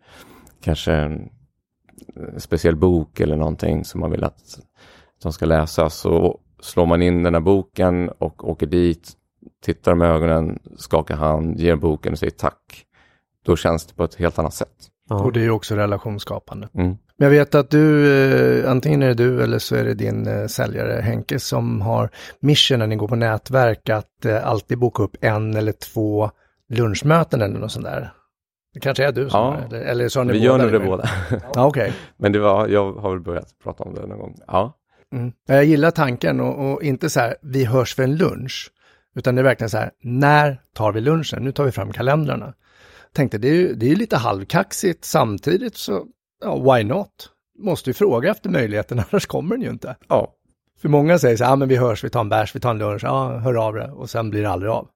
kanske 0.61 0.93
en 0.93 1.31
speciell 2.37 2.77
bok 2.77 3.21
eller 3.21 3.37
någonting 3.37 3.85
som 3.85 4.01
man 4.01 4.11
vill 4.11 4.25
att 4.25 4.59
de 5.23 5.33
ska 5.33 5.47
läsa 5.47 5.91
så 5.91 6.41
slår 6.63 6.87
man 6.87 7.03
in 7.03 7.23
den 7.23 7.35
här 7.35 7.41
boken 7.41 8.09
och 8.09 8.49
åker 8.49 8.67
dit, 8.67 9.13
tittar 9.65 9.95
med 9.95 10.11
ögonen, 10.11 10.59
skakar 10.77 11.17
hand, 11.17 11.61
ger 11.61 11.77
boken 11.77 12.13
och 12.13 12.19
säger 12.19 12.31
tack. 12.31 12.85
Då 13.45 13.57
känns 13.57 13.87
det 13.87 13.95
på 13.95 14.05
ett 14.05 14.15
helt 14.15 14.39
annat 14.39 14.55
sätt. 14.55 14.69
Ja. 15.09 15.23
Och 15.25 15.33
det 15.33 15.41
är 15.41 15.45
ju 15.45 15.51
också 15.51 15.75
relationsskapande. 15.77 16.69
Mm. 16.75 16.97
Men 17.17 17.27
jag 17.27 17.31
vet 17.31 17.55
att 17.55 17.71
du, 17.71 18.13
eh, 18.63 18.71
antingen 18.71 19.03
är 19.03 19.07
det 19.09 19.15
du 19.15 19.43
eller 19.43 19.59
så 19.59 19.77
är 19.77 19.85
det 19.85 19.95
din 19.95 20.27
eh, 20.27 20.47
säljare 20.47 21.01
Henke 21.01 21.39
som 21.39 21.81
har 21.81 22.11
mission 22.41 22.79
när 22.79 22.87
ni 22.87 22.97
går 22.97 23.09
på 23.09 23.17
nätverk 23.17 23.89
att 23.89 24.25
eh, 24.25 24.47
alltid 24.47 24.79
boka 24.79 25.03
upp 25.03 25.17
en 25.21 25.57
eller 25.57 25.73
två 25.73 26.31
lunchmöten 26.69 27.43
eller 27.43 27.59
något 27.59 27.73
sånt 27.73 27.85
där. 27.85 28.13
Det 28.75 28.81
kanske 28.81 29.05
är 29.07 29.13
du 29.13 29.31
som 29.31 29.41
Ja. 29.41 29.57
det, 29.71 29.77
eller, 29.77 29.87
eller 29.91 30.09
så 30.09 30.21
har 30.21 30.25
ni 30.25 30.33
Vi 30.33 30.39
båda 30.39 30.51
gör 30.51 30.59
nog 30.59 30.73
det 30.73 30.79
med? 30.79 30.89
båda. 30.89 31.09
Ja, 31.55 31.67
okej. 31.67 31.93
Men 32.17 32.33
det 32.33 32.39
var, 32.39 32.69
jag 32.69 32.93
har 32.93 33.11
väl 33.11 33.21
börjat 33.21 33.49
prata 33.65 33.85
om 33.85 33.95
det 33.95 34.07
någon 34.07 34.19
gång. 34.19 34.35
Ja, 34.47 34.73
Mm. 35.13 35.33
Jag 35.47 35.65
gillar 35.65 35.91
tanken 35.91 36.41
och, 36.41 36.73
och 36.73 36.83
inte 36.83 37.11
så 37.11 37.21
här, 37.21 37.37
vi 37.43 37.65
hörs 37.65 37.95
för 37.95 38.03
en 38.03 38.17
lunch. 38.17 38.71
Utan 39.15 39.35
det 39.35 39.41
är 39.41 39.45
verkligen 39.45 39.71
så 39.71 39.77
här, 39.77 39.91
när 40.03 40.61
tar 40.75 40.93
vi 40.93 41.01
lunchen? 41.01 41.45
Nu 41.45 41.53
tar 41.53 41.65
vi 41.65 41.73
fram 41.73 41.93
kalendrarna. 41.93 42.55
Tänkte, 43.13 43.39
det 43.39 43.49
är 43.49 43.55
ju 43.55 43.75
det 43.75 43.87
är 43.87 43.91
ju 43.91 43.97
lite 43.97 44.17
halvkaxigt 44.17 45.05
samtidigt 45.05 45.77
så, 45.77 46.07
ja, 46.45 46.75
why 46.75 46.85
not? 46.85 47.31
Måste 47.59 47.91
ju 47.91 47.95
fråga 47.95 48.31
efter 48.31 48.51
möjligheten, 48.51 48.99
annars 49.11 49.27
kommer 49.27 49.57
den 49.57 49.63
ju 49.63 49.71
inte. 49.71 49.97
ja. 50.09 50.35
För 50.81 50.89
många 50.89 51.19
säger 51.19 51.37
så 51.37 51.45
här, 51.45 51.51
ja 51.51 51.57
men 51.57 51.69
vi 51.69 51.77
hörs, 51.77 52.05
vi 52.05 52.11
tar 52.11 52.21
en 52.21 52.29
bärs, 52.29 52.57
vi 52.57 52.61
tar 52.61 52.71
en 52.71 52.79
lunch, 52.79 53.05
ja, 53.05 53.39
hör 53.39 53.67
av 53.67 53.75
det. 53.75 53.91
Och 53.91 54.11
sen 54.11 54.31
blir 54.31 54.43
det 54.43 54.51
aldrig 54.51 54.73
av. 54.73 54.89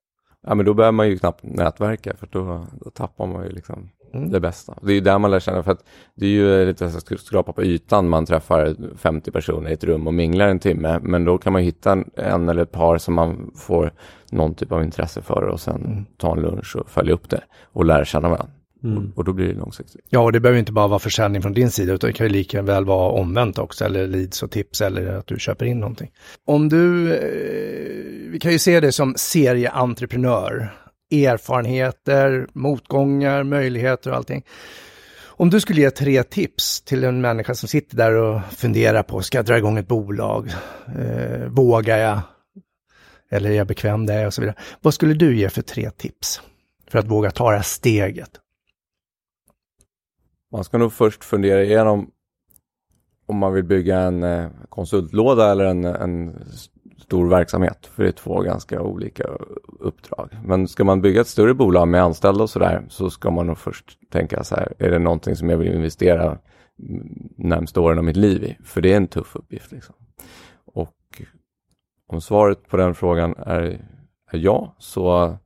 Ja 0.47 0.55
men 0.55 0.67
då 0.67 0.75
behöver 0.75 0.93
man 0.93 1.09
ju 1.09 1.19
knappt 1.19 1.43
nätverka 1.43 2.17
för 2.17 2.27
då, 2.27 2.67
då 2.81 2.91
tappar 2.91 3.27
man 3.27 3.45
ju 3.45 3.51
liksom 3.51 3.91
Mm. 4.15 4.31
det 4.31 4.41
bästa. 4.41 4.75
Det 4.83 4.93
är 4.93 5.01
där 5.01 5.19
man 5.19 5.31
lär 5.31 5.41
känna 5.41 5.63
för 5.63 5.73
att 5.73 5.85
det 6.15 6.27
är 6.27 6.31
ju 6.31 6.67
lite 6.67 6.91
så 6.91 6.99
att 7.15 7.21
skrapa 7.21 7.53
på 7.53 7.63
ytan. 7.65 8.09
Man 8.09 8.27
träffar 8.27 8.77
50 8.97 9.31
personer 9.31 9.71
i 9.71 9.73
ett 9.73 9.85
rum 9.85 10.07
och 10.07 10.15
minglar 10.15 10.49
en 10.49 10.59
timme. 10.59 10.99
Men 11.03 11.25
då 11.25 11.39
kan 11.39 11.53
man 11.53 11.63
hitta 11.63 11.93
en, 12.17 12.49
eller 12.49 12.63
ett 12.63 12.73
par 12.73 12.99
som 12.99 13.15
man 13.15 13.51
får 13.57 13.93
någon 14.31 14.55
typ 14.55 14.73
av 14.73 14.85
intresse 14.85 15.23
för 15.23 15.43
och 15.43 15.61
sen 15.61 15.75
Mm. 15.85 16.05
ta 16.17 16.33
en 16.33 16.43
lunch 16.43 16.77
och 16.77 16.91
följa 16.91 17.15
upp 17.15 17.31
det 17.31 17.41
och 17.73 17.85
lära 17.85 18.05
känna 18.05 18.29
varandra. 18.29 18.53
Mm. 18.85 19.13
Och, 19.17 19.25
då 19.25 19.33
blir 19.33 19.47
det 19.49 19.55
långsiktigt. 19.55 20.01
Ja, 20.09 20.21
och 20.21 20.33
det 20.33 20.41
behöver 20.41 20.59
inte 20.59 20.73
bara 20.73 20.87
vara 20.89 20.99
försäljning 20.99 21.43
från 21.43 21.53
din 21.53 21.71
sida, 21.71 21.93
utan 21.93 22.09
det 22.09 22.15
kan 22.15 22.27
ju 22.27 22.33
lika 22.33 22.63
väl 22.63 22.85
vara 22.85 23.11
omvänt 23.11 23.59
också, 23.59 23.85
eller 23.85 24.07
leads 24.07 24.43
och 24.43 24.51
tips, 24.51 24.81
eller 24.81 25.17
att 25.17 25.27
du 25.27 25.39
köper 25.39 25.67
in 25.67 25.81
någonting. 25.81 26.11
Om 26.47 26.69
du, 26.69 27.13
eh, 27.15 28.31
vi 28.31 28.39
kan 28.41 28.53
ju 28.53 28.59
se 28.59 28.81
det 28.81 28.93
som 28.93 29.15
serieentreprenör, 29.17 30.75
erfarenheter, 31.11 32.47
motgångar, 32.53 33.43
möjligheter 33.43 34.11
och 34.11 34.17
allting. 34.17 34.45
Om 35.37 35.51
du 35.51 35.61
skulle 35.61 35.81
ge 35.81 35.91
tre 35.91 36.23
tips 36.23 36.81
till 36.81 37.05
en 37.05 37.21
människa 37.21 37.55
som 37.55 37.69
sitter 37.69 37.97
där 37.97 38.15
och 38.15 38.43
funderar 38.45 39.03
på, 39.03 39.23
ska 39.23 39.39
jag 39.39 39.45
dra 39.45 39.59
igång 39.59 39.79
ett 39.79 39.89
bolag? 39.89 40.51
Eh, 40.99 41.47
vågar 41.49 41.99
jag? 41.99 42.21
Eller 43.31 43.51
är 43.51 43.55
jag 43.55 43.67
bekväm 43.67 44.07
där? 44.07 44.27
Och 44.27 44.35
så 44.35 44.41
vidare. 44.41 44.57
Vad 44.81 44.95
skulle 44.95 45.15
du 45.15 45.37
ge 45.37 45.49
för 45.49 45.63
tre 45.63 45.91
tips? 45.91 46.41
För 46.89 46.99
att 46.99 47.07
våga 47.07 47.31
ta 47.31 47.51
det 47.51 47.57
här 47.57 47.63
steget? 47.63 48.31
Man 50.53 50.65
ska 50.65 50.79
nog 50.79 50.93
först 50.93 51.25
fundera 51.25 51.63
igenom 51.63 52.11
om 53.27 53.37
man 53.37 53.53
vill 53.53 53.65
bygga 53.65 53.99
en 53.99 54.23
eh, 54.23 54.51
konsultlåda 54.69 55.51
eller 55.51 55.65
en, 55.65 55.85
en 55.85 56.45
stor 56.99 57.29
verksamhet. 57.29 57.87
För 57.87 58.03
det 58.03 58.09
är 58.09 58.13
två 58.13 58.41
ganska 58.41 58.83
olika 58.83 59.25
uppdrag. 59.81 60.29
Men 60.45 60.69
ska 60.69 60.85
man 60.85 61.01
bygga 61.01 61.21
ett 61.21 61.27
större 61.27 61.55
bolag 61.55 61.89
med 61.89 62.03
anställda 62.03 62.43
och 62.43 62.51
sådär 62.51 62.85
så 62.89 63.11
ska 63.11 63.31
man 63.31 63.47
nog 63.47 63.59
först 63.59 63.99
tänka 64.11 64.45
så 64.45 64.55
här, 64.55 64.75
är 64.79 64.91
det 64.91 64.99
någonting 64.99 65.37
som 65.37 65.51
jag 65.51 65.57
vill 65.57 65.75
investera 65.75 66.39
närmsta 67.37 67.81
åren 67.81 67.99
av 67.99 68.05
mitt 68.05 68.17
liv 68.17 68.45
i? 68.45 68.57
För 68.65 68.81
det 68.81 68.93
är 68.93 68.97
en 68.97 69.09
tuff 69.09 69.37
uppgift. 69.37 69.73
Liksom. 69.73 69.95
Och 70.65 71.23
om 72.07 72.21
svaret 72.21 72.69
på 72.69 72.77
den 72.77 72.95
frågan 72.95 73.35
är, 73.39 73.63
är 74.31 74.39
ja, 74.39 74.75
så 74.79 75.37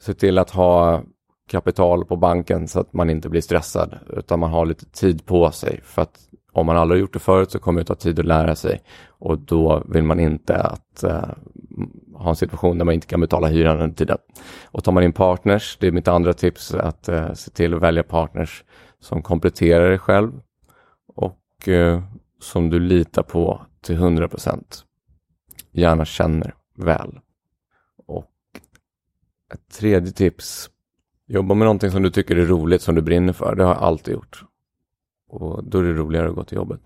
se 0.00 0.14
till 0.14 0.38
att 0.38 0.50
ha 0.50 1.02
kapital 1.48 2.04
på 2.04 2.16
banken 2.16 2.68
så 2.68 2.80
att 2.80 2.92
man 2.92 3.10
inte 3.10 3.28
blir 3.28 3.40
stressad 3.40 3.98
utan 4.08 4.40
man 4.40 4.50
har 4.50 4.66
lite 4.66 4.86
tid 4.86 5.26
på 5.26 5.50
sig. 5.50 5.80
För 5.82 6.02
att 6.02 6.28
om 6.56 6.66
man 6.66 6.76
aldrig 6.76 6.98
har 6.98 7.00
gjort 7.00 7.12
det 7.12 7.18
förut 7.18 7.50
så 7.50 7.58
kommer 7.58 7.80
det 7.80 7.84
ta 7.84 7.94
tid 7.94 8.18
att 8.18 8.24
lära 8.24 8.56
sig 8.56 8.82
och 9.08 9.38
då 9.38 9.82
vill 9.88 10.02
man 10.02 10.20
inte 10.20 10.56
att 10.56 11.02
eh, 11.02 11.28
ha 12.14 12.30
en 12.30 12.36
situation 12.36 12.78
där 12.78 12.84
man 12.84 12.94
inte 12.94 13.06
kan 13.06 13.20
betala 13.20 13.46
hyran 13.46 13.80
under 13.80 13.96
tiden. 13.96 14.18
Och 14.64 14.84
tar 14.84 14.92
man 14.92 15.02
in 15.02 15.12
partners, 15.12 15.76
det 15.80 15.86
är 15.86 15.92
mitt 15.92 16.08
andra 16.08 16.32
tips, 16.32 16.74
att 16.74 17.08
eh, 17.08 17.32
se 17.32 17.50
till 17.50 17.74
att 17.74 17.82
välja 17.82 18.02
partners 18.02 18.64
som 19.00 19.22
kompletterar 19.22 19.88
dig 19.88 19.98
själv 19.98 20.40
och 21.06 21.68
eh, 21.68 22.02
som 22.40 22.70
du 22.70 22.78
litar 22.80 23.22
på 23.22 23.60
till 23.80 23.94
100 23.94 24.28
procent. 24.28 24.84
Gärna 25.72 26.04
känner 26.04 26.54
väl. 26.76 27.18
Och 28.06 28.30
ett 29.54 29.74
tredje 29.78 30.12
tips, 30.12 30.70
jobba 31.26 31.54
med 31.54 31.64
någonting 31.64 31.90
som 31.90 32.02
du 32.02 32.10
tycker 32.10 32.36
är 32.36 32.46
roligt, 32.46 32.82
som 32.82 32.94
du 32.94 33.02
brinner 33.02 33.32
för. 33.32 33.54
Det 33.54 33.64
har 33.64 33.74
jag 33.74 33.82
alltid 33.82 34.14
gjort. 34.14 34.45
Och 35.36 35.64
då 35.64 35.78
är 35.78 35.82
det 35.82 35.92
roligare 35.92 36.28
att 36.28 36.34
gå 36.34 36.44
till 36.44 36.56
jobbet. 36.56 36.80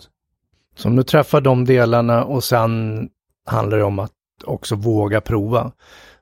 Så 0.77 0.89
om 0.89 0.97
du 0.97 1.03
träffar 1.03 1.41
de 1.41 1.65
delarna 1.65 2.25
och 2.25 2.45
sen 2.45 3.09
handlar 3.47 3.79
det 3.79 3.85
om 3.85 3.99
att 3.99 4.13
också 4.45 4.75
våga 4.75 5.21
prova. 5.21 5.73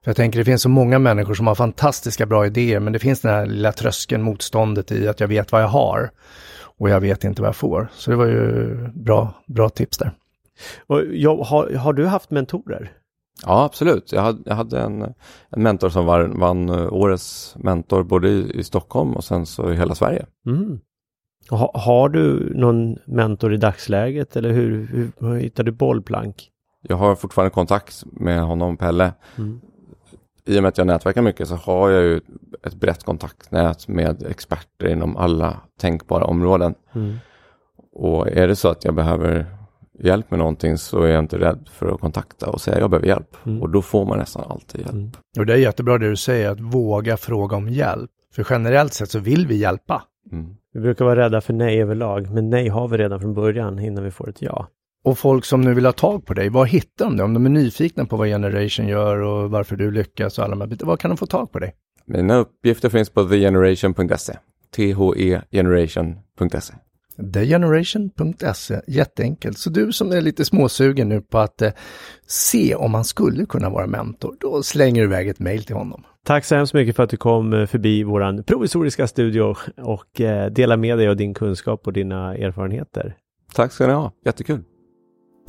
För 0.02 0.10
jag 0.10 0.16
tänker 0.16 0.38
det 0.38 0.44
finns 0.44 0.62
så 0.62 0.68
många 0.68 0.98
människor 0.98 1.34
som 1.34 1.46
har 1.46 1.54
fantastiska 1.54 2.26
bra 2.26 2.46
idéer 2.46 2.80
men 2.80 2.92
det 2.92 2.98
finns 2.98 3.20
den 3.20 3.34
här 3.34 3.46
lilla 3.46 3.72
tröskeln, 3.72 4.22
motståndet 4.22 4.92
i 4.92 5.08
att 5.08 5.20
jag 5.20 5.28
vet 5.28 5.52
vad 5.52 5.62
jag 5.62 5.68
har 5.68 6.10
och 6.78 6.90
jag 6.90 7.00
vet 7.00 7.24
inte 7.24 7.42
vad 7.42 7.48
jag 7.48 7.56
får. 7.56 7.88
Så 7.94 8.10
det 8.10 8.16
var 8.16 8.26
ju 8.26 8.76
bra, 8.94 9.34
bra 9.46 9.68
tips 9.68 9.98
där. 9.98 10.12
Och 10.86 11.02
jag, 11.12 11.36
har, 11.36 11.72
har 11.72 11.92
du 11.92 12.06
haft 12.06 12.30
mentorer? 12.30 12.92
Ja, 13.46 13.64
absolut. 13.64 14.12
Jag 14.12 14.22
hade, 14.22 14.42
jag 14.44 14.54
hade 14.54 14.80
en, 14.80 15.02
en 15.50 15.62
mentor 15.62 15.88
som 15.88 16.06
var, 16.06 16.24
vann 16.24 16.68
eh, 16.68 16.92
årets 16.92 17.56
mentor 17.58 18.02
både 18.02 18.28
i, 18.28 18.58
i 18.58 18.64
Stockholm 18.64 19.12
och 19.12 19.24
sen 19.24 19.46
så 19.46 19.72
i 19.72 19.76
hela 19.76 19.94
Sverige. 19.94 20.26
Mm. 20.46 20.80
Ha, 21.50 21.70
har 21.74 22.08
du 22.08 22.52
någon 22.54 22.96
mentor 23.04 23.54
i 23.54 23.56
dagsläget 23.56 24.36
eller 24.36 24.50
hur, 24.50 24.86
hur, 24.86 25.10
hur 25.18 25.36
hittar 25.36 25.64
du 25.64 25.72
bollplank? 25.72 26.50
Jag 26.82 26.96
har 26.96 27.14
fortfarande 27.14 27.50
kontakt 27.50 28.04
med 28.06 28.42
honom, 28.42 28.76
Pelle. 28.76 29.12
Mm. 29.38 29.60
I 30.44 30.58
och 30.58 30.62
med 30.62 30.68
att 30.68 30.78
jag 30.78 30.86
nätverkar 30.86 31.22
mycket 31.22 31.48
så 31.48 31.54
har 31.54 31.90
jag 31.90 32.02
ju 32.02 32.20
ett 32.62 32.74
brett 32.74 33.04
kontaktnät 33.04 33.88
med 33.88 34.22
experter 34.22 34.88
inom 34.88 35.16
alla 35.16 35.60
tänkbara 35.80 36.24
områden. 36.24 36.74
Mm. 36.94 37.16
Och 37.92 38.28
är 38.28 38.48
det 38.48 38.56
så 38.56 38.68
att 38.68 38.84
jag 38.84 38.94
behöver 38.94 39.46
hjälp 39.98 40.30
med 40.30 40.38
någonting 40.38 40.78
så 40.78 41.02
är 41.02 41.08
jag 41.08 41.18
inte 41.18 41.38
rädd 41.38 41.68
för 41.72 41.94
att 41.94 42.00
kontakta 42.00 42.50
och 42.50 42.60
säga 42.60 42.78
jag 42.78 42.90
behöver 42.90 43.06
hjälp. 43.06 43.36
Mm. 43.46 43.62
Och 43.62 43.70
då 43.70 43.82
får 43.82 44.04
man 44.04 44.18
nästan 44.18 44.50
alltid 44.50 44.80
hjälp. 44.80 44.92
Mm. 44.92 45.10
Och 45.38 45.46
det 45.46 45.52
är 45.52 45.58
jättebra 45.58 45.98
det 45.98 46.08
du 46.08 46.16
säger, 46.16 46.50
att 46.50 46.60
våga 46.60 47.16
fråga 47.16 47.56
om 47.56 47.68
hjälp. 47.68 48.10
För 48.34 48.46
generellt 48.50 48.94
sett 48.94 49.10
så 49.10 49.18
vill 49.18 49.46
vi 49.46 49.56
hjälpa. 49.56 50.02
Mm. 50.32 50.56
Vi 50.72 50.80
brukar 50.80 51.04
vara 51.04 51.16
rädda 51.16 51.40
för 51.40 51.52
nej 51.52 51.82
överlag, 51.82 52.30
men 52.30 52.50
nej 52.50 52.68
har 52.68 52.88
vi 52.88 52.96
redan 52.96 53.20
från 53.20 53.34
början 53.34 53.78
innan 53.78 54.04
vi 54.04 54.10
får 54.10 54.28
ett 54.28 54.42
ja. 54.42 54.68
Och 55.04 55.18
folk 55.18 55.44
som 55.44 55.60
nu 55.60 55.74
vill 55.74 55.84
ha 55.84 55.92
tag 55.92 56.26
på 56.26 56.34
dig, 56.34 56.48
var 56.48 56.66
hittar 56.66 57.04
de 57.04 57.16
dig? 57.16 57.24
Om 57.24 57.34
de 57.34 57.46
är 57.46 57.50
nyfikna 57.50 58.04
på 58.04 58.16
vad 58.16 58.28
Generation 58.28 58.86
gör 58.86 59.16
och 59.20 59.50
varför 59.50 59.76
du 59.76 59.90
lyckas 59.90 60.38
och 60.38 60.44
alla 60.44 60.50
de 60.50 60.60
här 60.60 60.68
bitarna, 60.68 60.88
var 60.88 60.96
kan 60.96 61.10
de 61.10 61.16
få 61.16 61.26
tag 61.26 61.52
på 61.52 61.58
dig? 61.58 61.74
Mina 62.06 62.36
uppgifter 62.36 62.88
finns 62.88 63.10
på 63.10 63.24
thegeneration.se. 63.24 64.32
T-H-E-generation.se. 64.76 66.74
Thegeneration.se, 67.32 68.80
jätteenkelt. 68.86 69.58
Så 69.58 69.70
du 69.70 69.92
som 69.92 70.12
är 70.12 70.20
lite 70.20 70.44
småsugen 70.44 71.08
nu 71.08 71.20
på 71.20 71.38
att 71.38 71.62
eh, 71.62 71.72
se 72.26 72.74
om 72.74 72.90
man 72.90 73.04
skulle 73.04 73.46
kunna 73.46 73.70
vara 73.70 73.86
mentor, 73.86 74.36
då 74.40 74.62
slänger 74.62 75.00
du 75.00 75.08
iväg 75.08 75.28
ett 75.28 75.38
mejl 75.38 75.64
till 75.64 75.76
honom. 75.76 76.04
Tack 76.24 76.44
så 76.44 76.54
hemskt 76.54 76.74
mycket 76.74 76.96
för 76.96 77.02
att 77.02 77.10
du 77.10 77.16
kom 77.16 77.52
eh, 77.52 77.66
förbi 77.66 78.02
våran 78.02 78.42
provisoriska 78.42 79.06
studio 79.06 79.54
och 79.76 80.20
eh, 80.20 80.50
delar 80.50 80.76
med 80.76 80.98
dig 80.98 81.08
av 81.08 81.16
din 81.16 81.34
kunskap 81.34 81.86
och 81.86 81.92
dina 81.92 82.36
erfarenheter. 82.36 83.16
Tack 83.54 83.72
ska 83.72 83.86
ni 83.86 83.92
ha, 83.92 84.12
jättekul. 84.24 84.62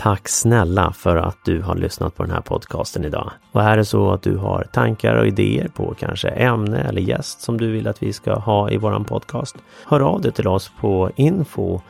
Tack 0.02 0.30
snälla 0.30 0.92
för 0.92 1.18
att 1.18 1.38
du 1.46 1.62
har 1.62 1.76
lyssnat 1.76 2.16
på 2.16 2.24
den 2.24 2.32
här 2.32 2.42
podcasten 2.42 3.06
idag. 3.06 3.32
Och 3.52 3.62
är 3.62 3.78
det 3.78 3.86
så 3.86 4.12
att 4.12 4.22
du 4.22 4.38
har 4.38 4.68
tankar 4.74 5.16
och 5.16 5.28
idéer 5.28 5.68
på 5.68 5.96
kanske 6.00 6.30
ämne 6.30 6.82
eller 6.82 7.02
gäst 7.02 7.42
som 7.42 7.58
du 7.58 7.72
vill 7.72 7.88
att 7.88 8.04
vi 8.04 8.14
ska 8.14 8.34
ha 8.34 8.70
i 8.70 8.78
våran 8.78 9.06
podcast. 9.06 9.56
Hör 9.86 10.00
av 10.00 10.22
dig 10.22 10.32
till 10.32 10.48
oss 10.48 10.72
på 10.82 11.12
info 11.16 11.82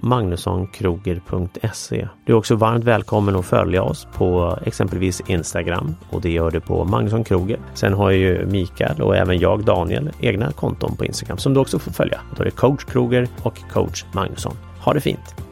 magnussonkroger.se. 0.00 2.08
Du 2.26 2.32
är 2.32 2.36
också 2.36 2.56
varmt 2.56 2.84
välkommen 2.84 3.36
att 3.36 3.46
följa 3.46 3.82
oss 3.82 4.06
på 4.14 4.58
exempelvis 4.64 5.22
Instagram 5.26 5.94
och 6.10 6.20
det 6.20 6.30
gör 6.30 6.50
du 6.50 6.60
på 6.60 6.84
Magnusson 6.84 7.24
Kroger. 7.24 7.58
Sen 7.74 7.92
har 7.92 8.10
ju 8.10 8.46
Mikael 8.46 9.02
och 9.02 9.16
även 9.16 9.38
jag 9.38 9.64
Daniel 9.64 10.10
egna 10.20 10.52
konton 10.52 10.96
på 10.96 11.04
Instagram 11.04 11.38
som 11.38 11.54
du 11.54 11.60
också 11.60 11.78
får 11.78 11.92
följa. 11.92 12.20
Då 12.36 12.40
är 12.40 12.44
det 12.44 12.50
coach 12.50 12.84
Kroger 12.84 13.28
och 13.42 13.58
coach 13.72 14.04
Magnusson. 14.12 14.56
Ha 14.84 14.92
det 14.92 15.00
fint! 15.00 15.51